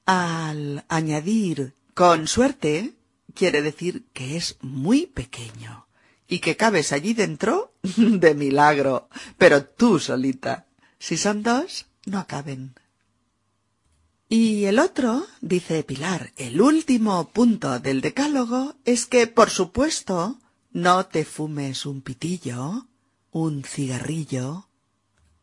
Al 0.05 0.85
añadir 0.89 1.75
con 1.95 2.29
suerte 2.29 2.95
quiere 3.35 3.63
decir 3.63 4.07
que 4.13 4.37
es 4.37 4.57
muy 4.61 5.07
pequeño 5.07 5.86
y 6.29 6.41
que 6.41 6.57
cabes 6.57 6.93
allí 6.93 7.15
dentro 7.15 7.73
de 7.83 8.35
milagro, 8.35 9.09
pero 9.39 9.65
tú 9.65 9.99
solita. 9.99 10.67
Si 10.99 11.17
son 11.17 11.43
dos, 11.43 11.87
no 12.05 12.27
caben. 12.27 12.75
Y 14.29 14.65
el 14.65 14.81
otro, 14.81 15.25
dice 15.41 15.85
Pilar, 15.85 16.33
el 16.37 16.61
último 16.61 17.29
punto 17.29 17.79
del 17.79 18.01
decálogo 18.01 18.75
es 18.85 19.07
que, 19.07 19.29
por 19.29 19.51
supuesto, 19.51 20.41
no 20.73 21.07
te 21.07 21.25
fumes 21.25 21.87
un 21.87 22.03
pitillo, 22.03 22.89
un 23.31 23.63
cigarrillo, 23.63 24.69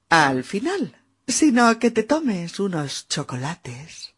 al 0.10 0.44
final, 0.44 0.98
sino 1.28 1.80
que 1.80 1.92
te 1.92 2.04
tomes 2.04 2.60
unos 2.60 3.08
chocolates, 3.08 4.14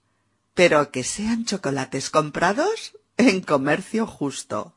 pero 0.56 0.90
que 0.90 1.04
sean 1.04 1.46
chocolates 1.46 2.10
comprados 2.10 2.94
en 3.18 3.42
comercio 3.42 4.08
justo. 4.08 4.76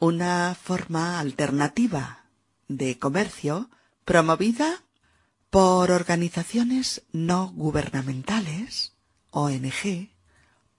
Una 0.00 0.54
forma 0.54 1.18
alternativa 1.18 2.26
de 2.68 2.98
comercio 2.98 3.68
promovida 4.04 4.84
por 5.50 5.90
organizaciones 5.90 7.02
no 7.12 7.48
gubernamentales 7.48 8.94
ONG, 9.30 10.10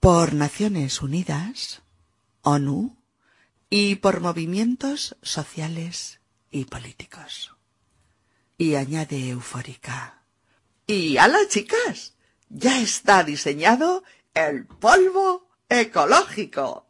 por 0.00 0.32
Naciones 0.32 1.02
Unidas, 1.02 1.82
ONU 2.42 2.96
y 3.68 3.96
por 3.96 4.20
movimientos 4.20 5.16
sociales 5.22 6.20
y 6.50 6.64
políticos. 6.64 7.54
Y 8.56 8.74
añade 8.74 9.28
eufórica, 9.28 10.22
Y 10.86 11.18
a 11.18 11.28
las 11.28 11.48
chicas, 11.48 12.14
ya 12.48 12.80
está 12.80 13.22
diseñado 13.22 14.02
el 14.34 14.66
polvo 14.66 15.48
ecológico. 15.68 16.86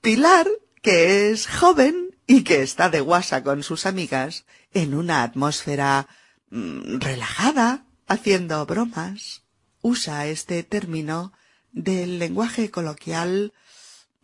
Pilar, 0.00 0.46
que 0.84 1.30
es 1.30 1.46
joven 1.46 2.14
y 2.26 2.44
que 2.44 2.60
está 2.62 2.90
de 2.90 3.00
guasa 3.00 3.42
con 3.42 3.62
sus 3.62 3.86
amigas 3.86 4.44
en 4.74 4.94
una 4.94 5.22
atmósfera 5.22 6.08
mm, 6.50 6.98
relajada, 6.98 7.86
haciendo 8.06 8.64
bromas, 8.66 9.44
usa 9.80 10.26
este 10.26 10.62
término 10.62 11.32
del 11.72 12.18
lenguaje 12.18 12.70
coloquial 12.70 13.54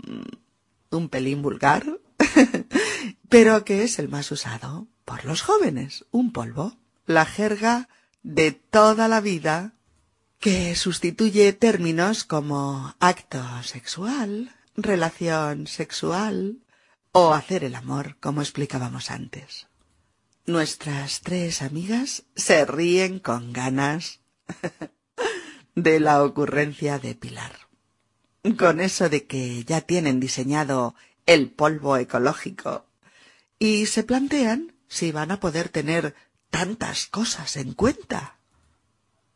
mm, 0.07 0.97
un 0.97 1.09
pelín 1.09 1.41
vulgar, 1.41 1.99
pero 3.31 3.65
que 3.65 3.83
es 3.83 3.99
el 3.99 4.11
más 4.11 4.31
usado 4.31 4.87
por 5.07 5.25
los 5.25 5.41
jóvenes, 5.41 6.05
un 6.11 6.31
polvo, 6.31 6.77
la 7.07 7.25
jerga 7.25 7.89
de 8.23 8.53
toda 8.53 9.09
la 9.09 9.23
vida 9.23 9.73
que 10.39 10.77
sustituye 10.77 11.55
términos 11.55 12.25
como 12.25 12.95
acto 13.01 13.43
sexual, 13.63 14.55
relación 14.83 15.67
sexual 15.67 16.59
o 17.13 17.33
hacer 17.35 17.65
el 17.65 17.75
amor, 17.75 18.17
como 18.21 18.41
explicábamos 18.41 19.11
antes. 19.11 19.67
Nuestras 20.47 21.21
tres 21.21 21.63
amigas 21.63 22.25
se 22.35 22.65
ríen 22.65 23.19
con 23.19 23.53
ganas 23.53 24.21
de 25.75 26.01
la 26.01 26.23
ocurrencia 26.23 26.99
de 26.99 27.15
Pilar. 27.15 27.53
Con 28.59 28.81
eso 28.81 29.09
de 29.09 29.27
que 29.27 29.65
ya 29.65 29.83
tienen 29.83 30.19
diseñado 30.19 30.95
el 31.27 31.51
polvo 31.51 31.97
ecológico 31.97 32.87
y 33.59 33.87
se 33.87 34.03
plantean 34.03 34.75
si 34.89 35.13
van 35.13 35.31
a 35.31 35.41
poder 35.41 35.69
tener 35.69 36.15
tantas 36.51 37.07
cosas 37.07 37.57
en 37.57 37.75
cuenta. 37.75 38.39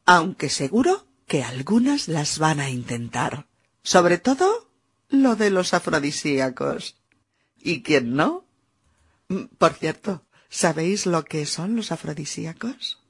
Aunque 0.07 0.49
seguro 0.49 1.07
que 1.27 1.45
algunas 1.45 2.09
las 2.09 2.39
van 2.39 2.61
a 2.61 2.71
intentar. 2.71 3.47
Sobre 3.83 4.19
todo 4.19 4.71
lo 5.23 5.37
de 5.37 5.51
los 5.51 5.75
afrodisíacos. 5.75 6.97
¿Y 7.59 7.83
quién 7.83 8.15
no? 8.15 8.47
Mm, 9.29 9.45
por 9.59 9.75
cierto, 9.75 10.27
¿sabéis 10.49 11.07
lo 11.07 11.25
que 11.25 11.47
son 11.47 11.77
los 11.77 11.93
afrodisíacos? 11.93 13.01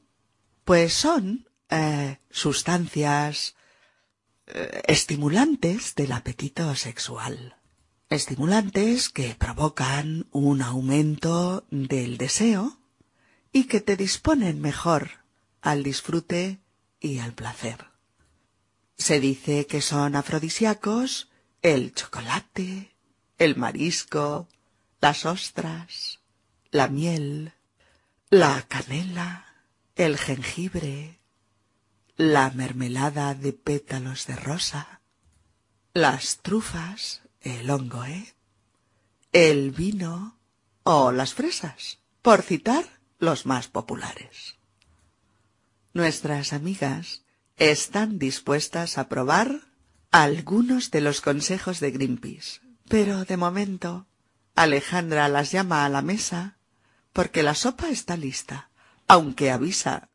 Pues 0.65 0.95
son 0.95 1.49
eh, 1.71 2.19
sustancias 2.31 3.57
eh, 4.47 4.83
estimulantes 4.87 5.95
del 5.95 6.13
apetito 6.13 6.75
sexual. 6.75 7.57
Estimulantes 8.11 9.09
que 9.09 9.35
provocan 9.35 10.27
un 10.31 10.63
aumento 10.63 11.67
del 11.71 12.19
deseo 12.19 12.79
y 13.53 13.65
que 13.65 13.81
te 13.81 13.97
disponen 13.97 14.61
mejor 14.61 15.25
al 15.63 15.83
disfrute 15.83 16.61
y 17.01 17.19
al 17.19 17.33
placer. 17.33 17.87
Se 18.97 19.21
dice 19.21 19.67
que 19.67 19.81
son 19.81 20.15
afrodisíacos 20.15 21.31
el 21.65 21.95
chocolate, 21.95 22.95
el 23.39 23.57
marisco, 23.57 24.49
las 25.01 25.25
ostras, 25.25 26.21
la 26.71 26.89
miel, 26.89 27.55
la 28.29 28.61
canela, 28.69 29.47
el 29.97 30.19
jengibre, 30.19 31.21
la 32.17 32.51
mermelada 32.51 33.35
de 33.35 33.55
pétalos 33.55 34.27
de 34.27 34.37
rosa, 34.37 35.01
las 35.95 36.43
trufas, 36.43 37.23
el 37.41 37.71
hongo, 37.71 38.05
¿eh? 38.05 38.35
el 39.33 39.71
vino 39.71 40.39
o 40.83 41.13
las 41.13 41.33
fresas, 41.33 41.99
por 42.21 42.43
citar 42.43 42.85
los 43.19 43.47
más 43.47 43.69
populares. 43.69 44.57
Nuestras 45.95 46.53
amigas 46.53 47.23
están 47.57 48.19
dispuestas 48.19 48.99
a 48.99 49.09
probar 49.09 49.74
algunos 50.15 50.93
de 50.93 51.01
los 51.01 51.21
consejos 51.21 51.81
de 51.81 51.91
Greenpeace, 51.91 52.61
pero 52.89 53.25
de 53.25 53.37
momento 53.37 54.07
Alejandra 54.55 55.29
las 55.29 55.51
llama 55.51 55.85
a 55.85 55.89
la 55.89 56.03
mesa 56.03 56.57
porque 57.13 57.43
la 57.43 57.57
sopa 57.57 57.89
está 57.89 58.17
lista, 58.17 58.71
aunque 59.09 59.51
avisa. 59.51 60.11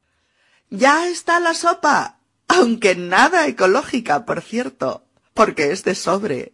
Ya 0.69 1.09
está 1.09 1.41
la 1.41 1.53
sopa, 1.53 2.21
aunque 2.47 2.95
nada 2.95 3.45
ecológica, 3.47 4.23
por 4.23 4.41
cierto, 4.41 5.05
porque 5.33 5.73
es 5.73 5.83
de 5.83 5.95
sobre. 5.95 6.53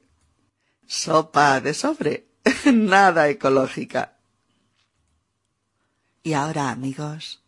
Sopa 0.88 1.62
de 1.62 1.76
sobre, 1.76 2.28
nada 2.74 3.30
ecológica. 3.30 4.18
Y 6.24 6.34
ahora, 6.34 6.72
amigos, 6.72 7.44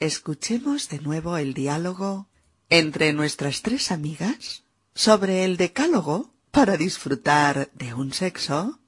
escuchemos 0.00 0.88
de 0.88 0.98
nuevo 0.98 1.36
el 1.36 1.54
diálogo 1.54 2.28
entre 2.70 3.12
nuestras 3.12 3.62
tres 3.62 3.92
amigas 3.92 4.64
sobre 4.98 5.44
el 5.44 5.56
decálogo 5.56 6.34
para 6.50 6.76
disfrutar 6.76 7.70
de 7.72 7.94
un 7.94 8.12
sexo 8.12 8.80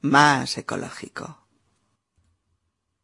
más 0.00 0.56
ecológico. 0.56 1.48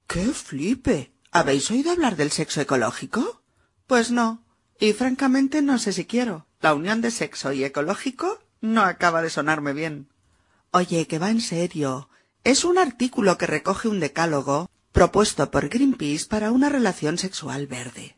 ¡Qué 0.07 0.27
flipe! 0.27 1.13
¿Habéis 1.33 1.69
oído 1.73 1.91
hablar 1.91 2.15
del 2.15 2.31
sexo 2.31 2.61
ecológico? 2.61 3.43
Pues 3.89 4.13
no, 4.13 4.45
y 4.79 4.93
francamente 4.93 5.63
no 5.63 5.81
sé 5.81 5.93
si 5.93 6.05
quiero. 6.05 6.47
La 6.61 6.75
unión 6.75 7.01
de 7.01 7.11
sexo 7.11 7.53
y 7.53 7.65
ecológico 7.65 8.39
no 8.61 8.83
acaba 8.83 9.21
de 9.21 9.31
sonarme 9.31 9.73
bien. 9.73 10.09
Oye, 10.71 11.09
que 11.09 11.19
va 11.19 11.31
en 11.31 11.41
serio. 11.41 12.09
Es 12.45 12.65
un 12.65 12.79
artículo 12.79 13.37
que 13.37 13.49
recoge 13.49 13.89
un 13.89 13.99
decálogo 13.99 14.71
propuesto 14.93 15.51
por 15.51 15.69
Greenpeace 15.69 16.27
para 16.27 16.53
una 16.53 16.69
relación 16.69 17.19
sexual 17.19 17.67
verde. 17.67 18.17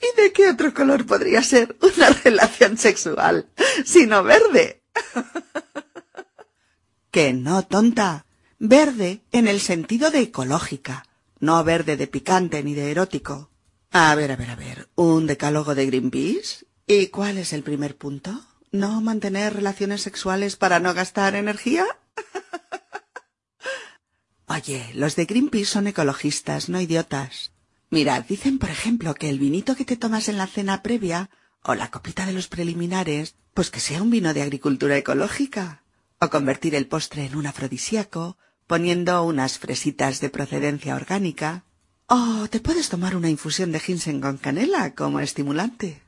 ¿Y 0.00 0.20
de 0.20 0.32
qué 0.32 0.48
otro 0.48 0.72
color 0.72 1.06
podría 1.06 1.42
ser 1.42 1.76
una 1.80 2.10
relación 2.24 2.78
sexual 2.78 3.48
sino 3.84 4.22
verde? 4.22 4.82
que 7.10 7.32
no, 7.32 7.64
tonta. 7.64 8.24
Verde 8.60 9.22
en 9.30 9.46
el 9.46 9.60
sentido 9.60 10.10
de 10.10 10.20
ecológica, 10.20 11.06
no 11.38 11.62
verde 11.62 11.96
de 11.96 12.08
picante 12.08 12.62
ni 12.64 12.74
de 12.74 12.90
erótico. 12.90 13.50
A 13.90 14.14
ver, 14.14 14.32
a 14.32 14.36
ver, 14.36 14.50
a 14.50 14.56
ver. 14.56 14.88
¿Un 14.96 15.26
decálogo 15.26 15.74
de 15.74 15.86
Greenpeace? 15.86 16.66
¿Y 16.86 17.06
cuál 17.08 17.38
es 17.38 17.52
el 17.52 17.62
primer 17.62 17.96
punto? 17.96 18.44
¿No 18.72 19.00
mantener 19.00 19.54
relaciones 19.54 20.02
sexuales 20.02 20.56
para 20.56 20.80
no 20.80 20.92
gastar 20.92 21.36
energía? 21.36 21.86
Oye, 24.46 24.90
los 24.94 25.14
de 25.14 25.26
Greenpeace 25.26 25.66
son 25.66 25.86
ecologistas, 25.86 26.68
no 26.68 26.80
idiotas. 26.80 27.52
Mira, 27.90 28.20
dicen, 28.20 28.58
por 28.58 28.70
ejemplo, 28.70 29.14
que 29.14 29.30
el 29.30 29.38
vinito 29.38 29.74
que 29.74 29.84
te 29.84 29.96
tomas 29.96 30.28
en 30.28 30.36
la 30.36 30.46
cena 30.46 30.82
previa 30.82 31.30
o 31.62 31.74
la 31.74 31.90
copita 31.90 32.26
de 32.26 32.32
los 32.32 32.48
preliminares, 32.48 33.34
pues 33.54 33.70
que 33.70 33.80
sea 33.80 34.02
un 34.02 34.10
vino 34.10 34.34
de 34.34 34.42
agricultura 34.42 34.96
ecológica. 34.96 35.82
O 36.20 36.28
convertir 36.28 36.74
el 36.74 36.86
postre 36.86 37.26
en 37.26 37.36
un 37.36 37.46
afrodisíaco, 37.46 38.36
poniendo 38.66 39.22
unas 39.24 39.58
fresitas 39.58 40.20
de 40.20 40.30
procedencia 40.30 40.96
orgánica. 40.96 41.64
O 42.06 42.46
te 42.50 42.60
puedes 42.60 42.88
tomar 42.88 43.16
una 43.16 43.30
infusión 43.30 43.72
de 43.72 43.80
ginseng 43.80 44.20
con 44.20 44.36
canela 44.36 44.94
como 44.94 45.20
estimulante. 45.20 46.02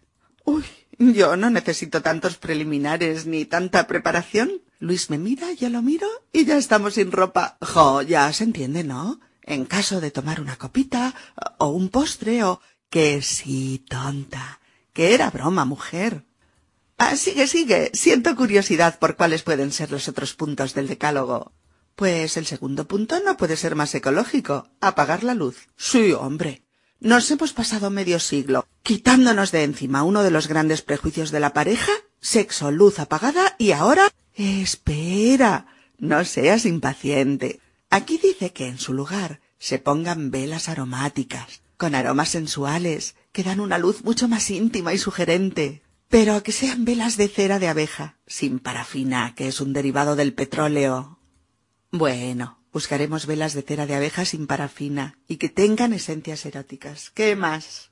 Uy, 0.45 0.65
yo 0.99 1.37
no 1.37 1.49
necesito 1.49 2.03
tantos 2.03 2.37
preliminares 2.37 3.27
ni 3.27 3.45
tanta 3.47 3.87
preparación. 3.87 4.63
Luis 4.81 5.11
me 5.11 5.19
mira, 5.19 5.53
yo 5.53 5.69
lo 5.71 5.83
miro 5.83 6.09
y 6.33 6.45
ya 6.45 6.57
estamos 6.57 6.95
sin 6.95 7.13
ropa. 7.13 7.57
Jo, 7.61 8.03
ya 8.03 8.33
se 8.33 8.45
entiende, 8.45 8.85
¿no? 8.85 9.21
En 9.43 9.65
caso 9.65 10.01
de 10.01 10.11
tomar 10.11 10.41
una 10.41 10.57
copita 10.57 11.15
o 11.59 11.69
un 11.69 11.89
postre 11.89 12.45
o... 12.45 12.61
Que 12.89 13.23
sí, 13.23 13.85
tonta. 13.89 14.61
Que 14.93 15.15
era 15.15 15.31
broma, 15.31 15.65
mujer. 15.65 16.25
Ah, 16.99 17.17
sigue, 17.17 17.47
sigue. 17.47 17.91
Siento 17.95 18.35
curiosidad 18.35 18.99
por 18.99 19.17
cuáles 19.17 19.43
pueden 19.43 19.71
ser 19.71 19.93
los 19.93 20.09
otros 20.09 20.35
puntos 20.35 20.75
del 20.75 20.89
decálogo. 20.89 21.53
Pues 21.95 22.37
el 22.37 22.47
segundo 22.47 22.89
punto 22.89 23.21
no 23.25 23.37
puede 23.37 23.57
ser 23.57 23.77
más 23.77 23.95
ecológico. 23.95 24.69
Apagar 24.81 25.23
la 25.23 25.35
luz. 25.35 25.69
Sí, 25.77 26.13
hombre. 26.13 26.65
Nos 26.99 27.31
hemos 27.31 27.53
pasado 27.53 27.91
medio 27.91 28.19
siglo 28.19 28.67
quitándonos 28.83 29.53
de 29.53 29.63
encima 29.63 30.03
uno 30.03 30.23
de 30.23 30.31
los 30.31 30.49
grandes 30.49 30.83
prejuicios 30.83 31.31
de 31.31 31.41
la 31.41 31.53
pareja, 31.53 31.93
sexo, 32.21 32.71
luz 32.71 32.99
apagada 32.99 33.55
y 33.57 33.71
ahora 33.73 34.11
Espera. 34.35 35.67
No 35.99 36.25
seas 36.25 36.65
impaciente. 36.65 37.61
Aquí 37.91 38.19
dice 38.19 38.53
que 38.53 38.69
en 38.69 38.79
su 38.79 38.93
lugar 38.93 39.41
se 39.59 39.81
pongan 39.81 40.31
velas 40.31 40.69
aromáticas, 40.69 41.63
con 41.77 41.97
aromas 41.97 42.29
sensuales, 42.29 43.17
que 43.33 43.43
dan 43.43 43.59
una 43.59 43.79
luz 43.79 44.05
mucho 44.05 44.29
más 44.29 44.49
íntima 44.51 44.95
y 44.95 44.99
sugerente. 44.99 45.83
Pero 46.09 46.43
que 46.45 46.53
sean 46.53 46.85
velas 46.85 47.17
de 47.17 47.29
cera 47.29 47.59
de 47.59 47.69
abeja, 47.69 48.17
sin 48.29 48.61
parafina, 48.61 49.35
que 49.35 49.49
es 49.49 49.61
un 49.61 49.73
derivado 49.73 50.15
del 50.15 50.35
petróleo. 50.35 51.19
Bueno, 51.91 52.61
buscaremos 52.73 53.27
velas 53.27 53.55
de 53.55 53.63
cera 53.63 53.87
de 53.87 53.97
abeja 53.97 54.25
sin 54.25 54.47
parafina 54.47 55.19
y 55.27 55.37
que 55.37 55.49
tengan 55.49 55.93
esencias 55.93 56.47
eróticas. 56.47 57.11
¿Qué 57.11 57.35
más? 57.35 57.91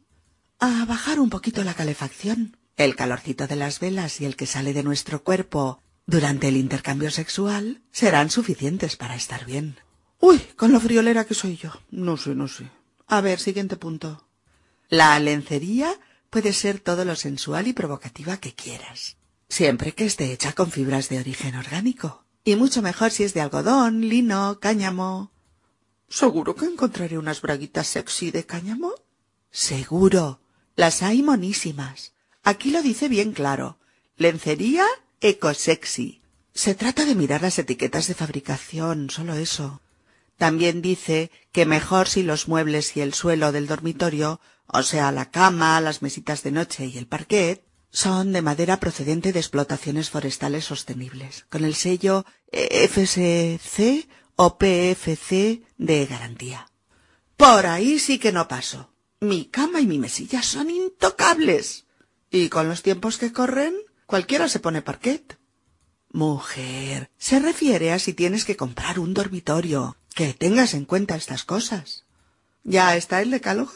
A 0.61 0.85
bajar 0.85 1.19
un 1.19 1.31
poquito 1.31 1.65
la 1.65 1.75
calefacción. 1.75 2.57
El 2.77 2.95
calorcito 2.95 3.49
de 3.49 3.57
las 3.57 3.81
velas 3.81 4.21
y 4.21 4.27
el 4.27 4.37
que 4.37 4.47
sale 4.47 4.73
de 4.73 4.85
nuestro 4.85 5.25
cuerpo 5.25 5.83
durante 6.07 6.47
el 6.49 6.57
intercambio 6.57 7.11
sexual 7.11 7.83
serán 7.91 8.31
suficientes 8.31 8.97
para 8.97 9.17
estar 9.17 9.45
bien. 9.45 9.77
Uy, 10.21 10.39
con 10.57 10.73
lo 10.73 10.81
friolera 10.81 11.25
que 11.25 11.35
soy 11.35 11.57
yo. 11.57 11.71
No 11.91 12.17
sé, 12.17 12.35
no 12.35 12.49
sé. 12.49 12.71
A 13.07 13.21
ver, 13.21 13.39
siguiente 13.39 13.77
punto. 13.77 14.27
La 14.89 15.19
lencería 15.21 15.99
puede 16.31 16.53
ser 16.53 16.81
todo 16.81 17.05
lo 17.05 17.17
sensual 17.17 17.67
y 17.67 17.73
provocativa 17.73 18.39
que 18.39 18.55
quieras, 18.55 19.17
siempre 19.49 19.93
que 19.93 20.07
esté 20.07 20.33
hecha 20.33 20.53
con 20.53 20.71
fibras 20.71 21.09
de 21.09 21.19
origen 21.19 21.57
orgánico. 21.57 22.25
Y 22.45 22.57
mucho 22.57 22.83
mejor 22.83 23.11
si 23.11 23.25
es 23.25 23.35
de 23.35 23.41
algodón, 23.41 24.09
lino, 24.09 24.59
cáñamo. 24.61 25.31
¿Seguro 26.09 26.55
que 26.55 26.65
encontraré 26.65 27.19
unas 27.19 27.43
braguitas 27.43 27.87
sexy 27.87 28.31
de 28.31 28.47
cáñamo? 28.47 28.95
Seguro. 29.51 30.41
Las 30.75 31.03
hay 31.03 31.23
monísimas. 31.23 32.13
Aquí 32.43 32.71
lo 32.71 32.83
dice 32.83 33.09
bien 33.09 33.33
claro. 33.33 33.79
Lencería 34.17 34.87
ecosexy. 35.21 36.23
Se 36.55 36.75
trata 36.75 37.05
de 37.05 37.15
mirar 37.15 37.43
las 37.43 37.59
etiquetas 37.59 38.07
de 38.07 38.15
fabricación, 38.15 39.11
solo 39.11 39.35
eso. 39.35 39.83
También 40.39 40.81
dice 40.81 41.31
que 41.53 41.67
mejor 41.67 42.09
si 42.09 42.23
los 42.23 42.49
muebles 42.49 42.97
y 42.97 43.01
el 43.01 43.13
suelo 43.13 43.53
del 43.53 43.67
dormitorio, 43.67 44.41
o 44.67 44.83
sea, 44.83 45.13
la 45.13 45.31
cama, 45.31 45.81
las 45.81 46.01
mesitas 46.01 46.43
de 46.45 46.53
noche 46.53 46.87
y 46.87 46.97
el 46.97 47.09
parquet, 47.09 47.65
son 47.91 48.33
de 48.33 48.41
madera 48.41 48.79
procedente 48.79 49.33
de 49.33 49.41
explotaciones 49.41 50.11
forestales 50.11 50.65
sostenibles, 50.65 51.45
con 51.51 51.65
el 51.65 51.75
sello 51.75 52.25
FSC 52.53 54.09
o 54.37 54.59
PFC 54.59 55.63
de 55.77 56.07
garantía. 56.07 56.71
Por 57.37 57.67
ahí 57.67 57.99
sí 57.99 58.19
que 58.19 58.33
no 58.33 58.47
paso. 58.47 58.95
Mi 59.21 59.47
cama 59.47 59.81
y 59.81 59.87
mi 59.87 59.99
mesilla 59.99 60.43
son 60.43 60.71
intocables. 60.71 61.87
Y 62.31 62.49
con 62.49 62.69
los 62.69 62.83
tiempos 62.83 63.19
que 63.19 63.33
corren, 63.33 63.75
cualquiera 64.07 64.49
se 64.49 64.61
pone 64.61 64.83
parquet. 64.83 65.39
Mujer, 66.11 67.11
se 67.19 67.39
refiere 67.41 67.93
a 67.93 67.99
si 67.99 68.13
tienes 68.13 68.45
que 68.45 68.57
comprar 68.57 68.99
un 68.99 69.15
dormitorio. 69.15 69.98
Que 70.19 70.35
tengas 70.35 70.75
en 70.75 70.85
cuenta 70.85 71.15
estas 71.15 71.45
cosas. 71.45 72.05
¿Ya 72.65 72.97
está 72.97 73.23
el 73.23 73.31
decálogo? 73.31 73.71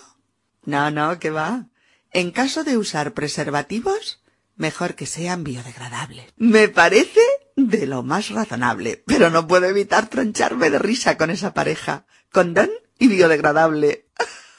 No, 0.65 0.91
no, 0.91 1.21
que 1.21 1.31
va. 1.31 1.69
En 2.11 2.33
caso 2.33 2.65
de 2.65 2.77
usar 2.77 3.15
preservativos, 3.15 4.21
mejor 4.57 4.97
que 4.97 5.07
sean 5.07 5.45
biodegradables. 5.45 6.33
Me 6.37 6.69
parece 6.69 7.21
de 7.55 7.87
lo 7.87 8.03
más 8.03 8.31
razonable, 8.31 9.05
pero 9.07 9.31
no 9.31 9.47
puedo 9.47 9.67
evitar 9.67 10.09
troncharme 10.09 10.69
de 10.69 10.81
risa 10.81 11.17
con 11.17 11.31
esa 11.31 11.55
pareja, 11.55 12.07
condón 12.33 12.71
y 12.99 13.07
biodegradable. 13.07 14.09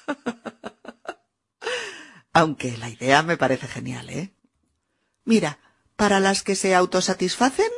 Aunque 2.32 2.78
la 2.78 2.92
idea 2.92 3.24
me 3.24 3.36
parece 3.36 3.68
genial, 3.68 4.10
¿eh? 4.10 4.34
Mira, 5.26 5.60
para 5.98 6.22
las 6.22 6.44
que 6.44 6.56
se 6.56 6.76
autosatisfacen, 6.76 7.72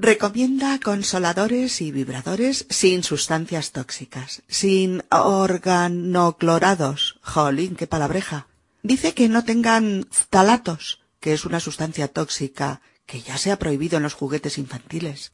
recomienda 0.00 0.80
consoladores 0.80 1.82
y 1.82 1.92
vibradores 1.92 2.64
sin 2.70 3.02
sustancias 3.02 3.72
tóxicas, 3.72 4.42
sin 4.48 5.02
organoclorados. 5.10 7.18
Jolín, 7.22 7.76
qué 7.76 7.86
palabreja. 7.86 8.46
Dice 8.82 9.12
que 9.12 9.28
no 9.28 9.44
tengan 9.44 10.06
phtalatos, 10.10 11.02
que 11.20 11.34
es 11.34 11.44
una 11.44 11.60
sustancia 11.60 12.08
tóxica 12.08 12.80
que 13.04 13.20
ya 13.20 13.36
se 13.36 13.52
ha 13.52 13.58
prohibido 13.58 13.98
en 13.98 14.04
los 14.04 14.14
juguetes 14.14 14.56
infantiles. 14.56 15.32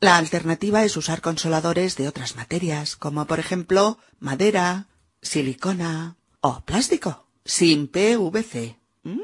La 0.00 0.18
alternativa 0.18 0.84
es 0.84 0.96
usar 0.96 1.20
consoladores 1.20 1.96
de 1.96 2.08
otras 2.08 2.36
materias, 2.36 2.96
como 2.96 3.26
por 3.26 3.38
ejemplo 3.38 3.98
madera, 4.18 4.88
silicona 5.22 6.16
o 6.40 6.60
plástico, 6.60 7.28
sin 7.44 7.86
PVC. 7.86 8.76
¿Mm? 9.04 9.20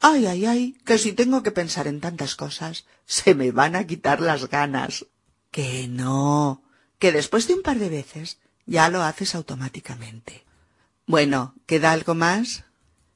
Ay, 0.00 0.26
ay, 0.26 0.46
ay, 0.46 0.76
que 0.84 0.98
si 0.98 1.12
tengo 1.12 1.42
que 1.42 1.50
pensar 1.50 1.86
en 1.86 2.00
tantas 2.00 2.36
cosas, 2.36 2.86
se 3.04 3.34
me 3.34 3.50
van 3.50 3.74
a 3.74 3.86
quitar 3.86 4.20
las 4.20 4.48
ganas. 4.48 5.06
Que 5.50 5.88
no, 5.88 6.62
que 6.98 7.10
después 7.10 7.48
de 7.48 7.54
un 7.54 7.62
par 7.62 7.78
de 7.78 7.88
veces 7.88 8.38
ya 8.66 8.88
lo 8.90 9.02
haces 9.02 9.34
automáticamente. 9.34 10.44
Bueno, 11.06 11.54
¿queda 11.66 11.92
algo 11.92 12.14
más? 12.14 12.64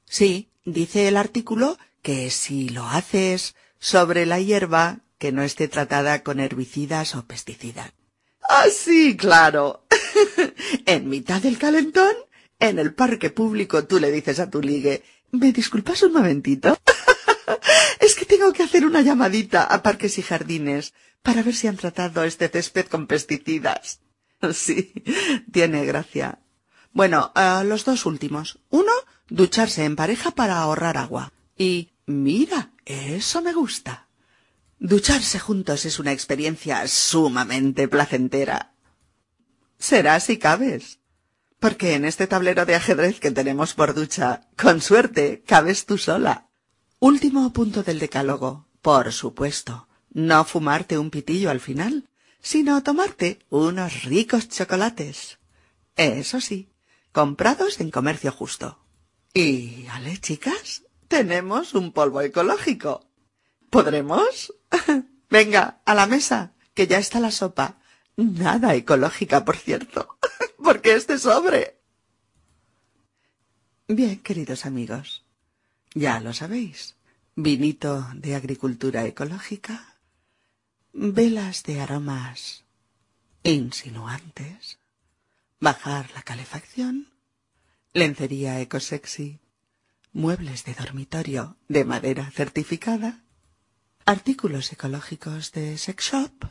Sí, 0.07 0.49
dice 0.65 1.09
el 1.09 1.17
artículo 1.17 1.79
que 2.01 2.31
si 2.31 2.69
lo 2.69 2.87
haces 2.89 3.55
sobre 3.79 4.27
la 4.27 4.41
hierba 4.41 5.01
que 5.19 5.31
no 5.31 5.43
esté 5.43 5.69
tratada 5.69 6.23
con 6.25 6.41
herbicidas 6.41 7.15
o 7.15 7.27
pesticidas. 7.27 7.93
Ah, 8.49 8.65
sí, 8.75 9.17
claro. 9.17 9.85
en 10.87 11.09
mitad 11.09 11.41
del 11.41 11.59
calentón, 11.59 12.13
en 12.59 12.79
el 12.79 12.93
parque 12.93 13.31
público, 13.31 13.85
tú 13.85 14.01
le 14.01 14.11
dices 14.11 14.41
a 14.41 14.51
tu 14.51 14.61
ligue, 14.61 15.05
¿me 15.33 15.53
disculpas 15.53 16.03
un 16.03 16.13
momentito? 16.13 16.79
es 18.01 18.15
que 18.15 18.25
tengo 18.25 18.53
que 18.53 18.63
hacer 18.63 18.87
una 18.87 19.01
llamadita 19.01 19.65
a 19.65 19.83
parques 19.83 20.19
y 20.19 20.23
jardines 20.23 20.95
para 21.23 21.43
ver 21.43 21.55
si 21.55 21.67
han 21.67 21.77
tratado 21.77 22.25
este 22.25 22.49
césped 22.49 22.87
con 22.87 23.07
pesticidas. 23.07 24.01
Sí, 24.55 24.93
tiene 25.53 25.87
gracia. 25.87 26.41
Bueno, 26.93 27.33
uh, 27.37 27.63
los 27.65 27.85
dos 27.85 28.07
últimos. 28.07 28.59
Uno, 28.71 28.91
ducharse 29.29 29.85
en 29.85 29.95
pareja 29.95 30.33
para 30.33 30.59
ahorrar 30.59 30.97
agua. 30.97 31.33
Y, 31.57 31.93
mira, 32.07 32.73
eso 32.85 33.41
me 33.41 33.53
gusta. 33.53 34.09
Ducharse 34.81 35.39
juntos 35.39 35.85
es 35.85 36.01
una 36.01 36.11
experiencia 36.11 36.89
sumamente 36.89 37.87
placentera. 37.87 38.75
Será 39.79 40.19
si 40.19 40.39
cabes. 40.39 40.99
Porque 41.63 41.95
en 41.95 42.05
este 42.05 42.27
tablero 42.27 42.67
de 42.67 42.75
ajedrez 42.75 43.21
que 43.21 43.31
tenemos 43.31 43.75
por 43.75 43.95
ducha, 43.95 44.49
con 44.61 44.81
suerte, 44.81 45.45
cabes 45.47 45.87
tú 45.87 45.97
sola. 45.97 46.49
Último 46.99 47.53
punto 47.53 47.85
del 47.85 48.01
decálogo. 48.01 48.67
Por 48.81 49.13
supuesto, 49.13 49.87
no 50.11 50.45
fumarte 50.45 50.99
un 50.99 51.11
pitillo 51.11 51.51
al 51.51 51.61
final, 51.61 52.09
sino 52.41 52.83
tomarte 52.83 53.39
unos 53.49 54.03
ricos 54.03 54.49
chocolates. 54.49 55.39
Eso 55.95 56.41
sí, 56.41 56.69
comprados 57.13 57.79
en 57.79 57.93
comercio 57.93 58.33
justo. 58.33 58.81
Y, 59.33 59.87
ale, 59.93 60.19
chicas, 60.19 60.83
tenemos 61.07 61.75
un 61.75 61.93
polvo 61.93 62.23
ecológico. 62.23 63.07
¿Podremos? 63.71 64.53
Venga, 65.31 65.81
a 65.85 65.95
la 65.95 66.07
mesa, 66.07 66.55
que 66.75 66.89
ya 66.89 66.99
está 66.99 67.21
la 67.21 67.31
sopa. 67.31 67.79
Nada 68.17 68.75
ecológica, 68.75 69.45
por 69.45 69.57
cierto, 69.57 70.19
porque 70.73 70.95
este 70.95 71.19
sobre. 71.19 71.79
Bien, 73.89 74.23
queridos 74.23 74.65
amigos, 74.65 75.23
ya 75.95 76.19
lo 76.19 76.33
sabéis. 76.33 76.97
Vinito 77.37 78.07
de 78.15 78.35
agricultura 78.35 79.05
ecológica, 79.05 79.99
velas 80.95 81.63
de 81.65 81.79
aromas 81.83 82.65
insinuantes, 83.43 84.79
bajar 85.61 86.11
la 86.15 86.23
calefacción, 86.23 87.13
lencería 87.93 88.59
ecosexy, 88.61 89.41
muebles 90.15 90.65
de 90.65 90.73
dormitorio 90.73 91.59
de 91.69 91.85
madera 91.85 92.31
certificada, 92.31 93.25
artículos 94.07 94.73
ecológicos 94.73 95.53
de 95.53 95.77
sex 95.77 96.03
shop, 96.03 96.47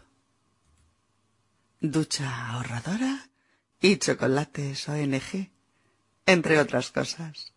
ducha 1.80 2.52
ahorradora 2.52 3.31
y 3.82 3.98
chocolates 3.98 4.88
ONG, 4.88 5.50
entre 6.26 6.60
otras 6.60 6.92
cosas. 6.92 7.54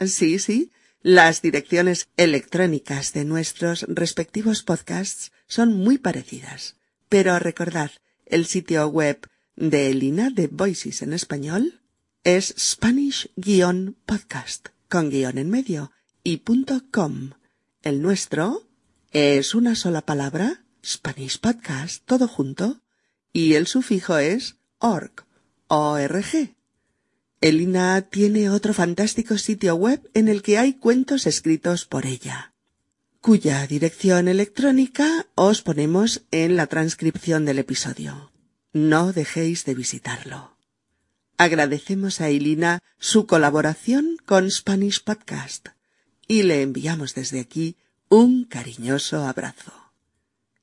Sí, 0.00 0.38
sí, 0.38 0.72
las 1.02 1.42
direcciones 1.42 2.08
electrónicas 2.16 3.12
de 3.12 3.26
nuestros 3.26 3.82
respectivos 3.82 4.62
podcasts 4.62 5.32
son 5.46 5.74
muy 5.74 5.98
parecidas. 5.98 6.76
Pero 7.08 7.38
recordad, 7.38 7.92
el 8.24 8.46
sitio 8.46 8.88
web 8.88 9.28
de 9.54 9.90
Elina 9.90 10.30
de 10.30 10.48
Voices 10.48 11.02
en 11.02 11.12
español 11.12 11.82
es 12.24 12.52
Spanish-podcast 12.58 14.70
con 14.88 15.10
guion 15.10 15.38
en 15.38 15.50
medio 15.50 15.92
y 16.24 16.38
punto 16.38 16.82
com. 16.90 17.34
El 17.82 18.02
nuestro 18.02 18.66
es 19.12 19.54
una 19.54 19.76
sola 19.76 20.02
palabra, 20.02 20.64
Spanish 20.84 21.38
Podcast, 21.38 22.04
todo 22.04 22.26
junto, 22.26 22.80
y 23.32 23.54
el 23.54 23.68
sufijo 23.68 24.18
es 24.18 24.56
org. 24.78 25.24
org. 25.68 26.56
Elina 27.40 28.02
tiene 28.02 28.50
otro 28.50 28.74
fantástico 28.74 29.38
sitio 29.38 29.76
web 29.76 30.10
en 30.14 30.26
el 30.28 30.42
que 30.42 30.58
hay 30.58 30.74
cuentos 30.74 31.26
escritos 31.26 31.84
por 31.84 32.06
ella, 32.06 32.54
cuya 33.26 33.66
dirección 33.66 34.28
electrónica 34.28 35.26
os 35.34 35.60
ponemos 35.60 36.22
en 36.30 36.54
la 36.54 36.68
transcripción 36.68 37.44
del 37.44 37.58
episodio. 37.58 38.30
No 38.72 39.12
dejéis 39.12 39.64
de 39.64 39.74
visitarlo. 39.74 40.56
Agradecemos 41.36 42.20
a 42.20 42.28
Elina 42.28 42.84
su 43.00 43.26
colaboración 43.26 44.16
con 44.26 44.48
Spanish 44.48 45.02
Podcast 45.02 45.70
y 46.28 46.44
le 46.44 46.62
enviamos 46.62 47.16
desde 47.16 47.40
aquí 47.40 47.74
un 48.08 48.44
cariñoso 48.44 49.26
abrazo. 49.26 49.72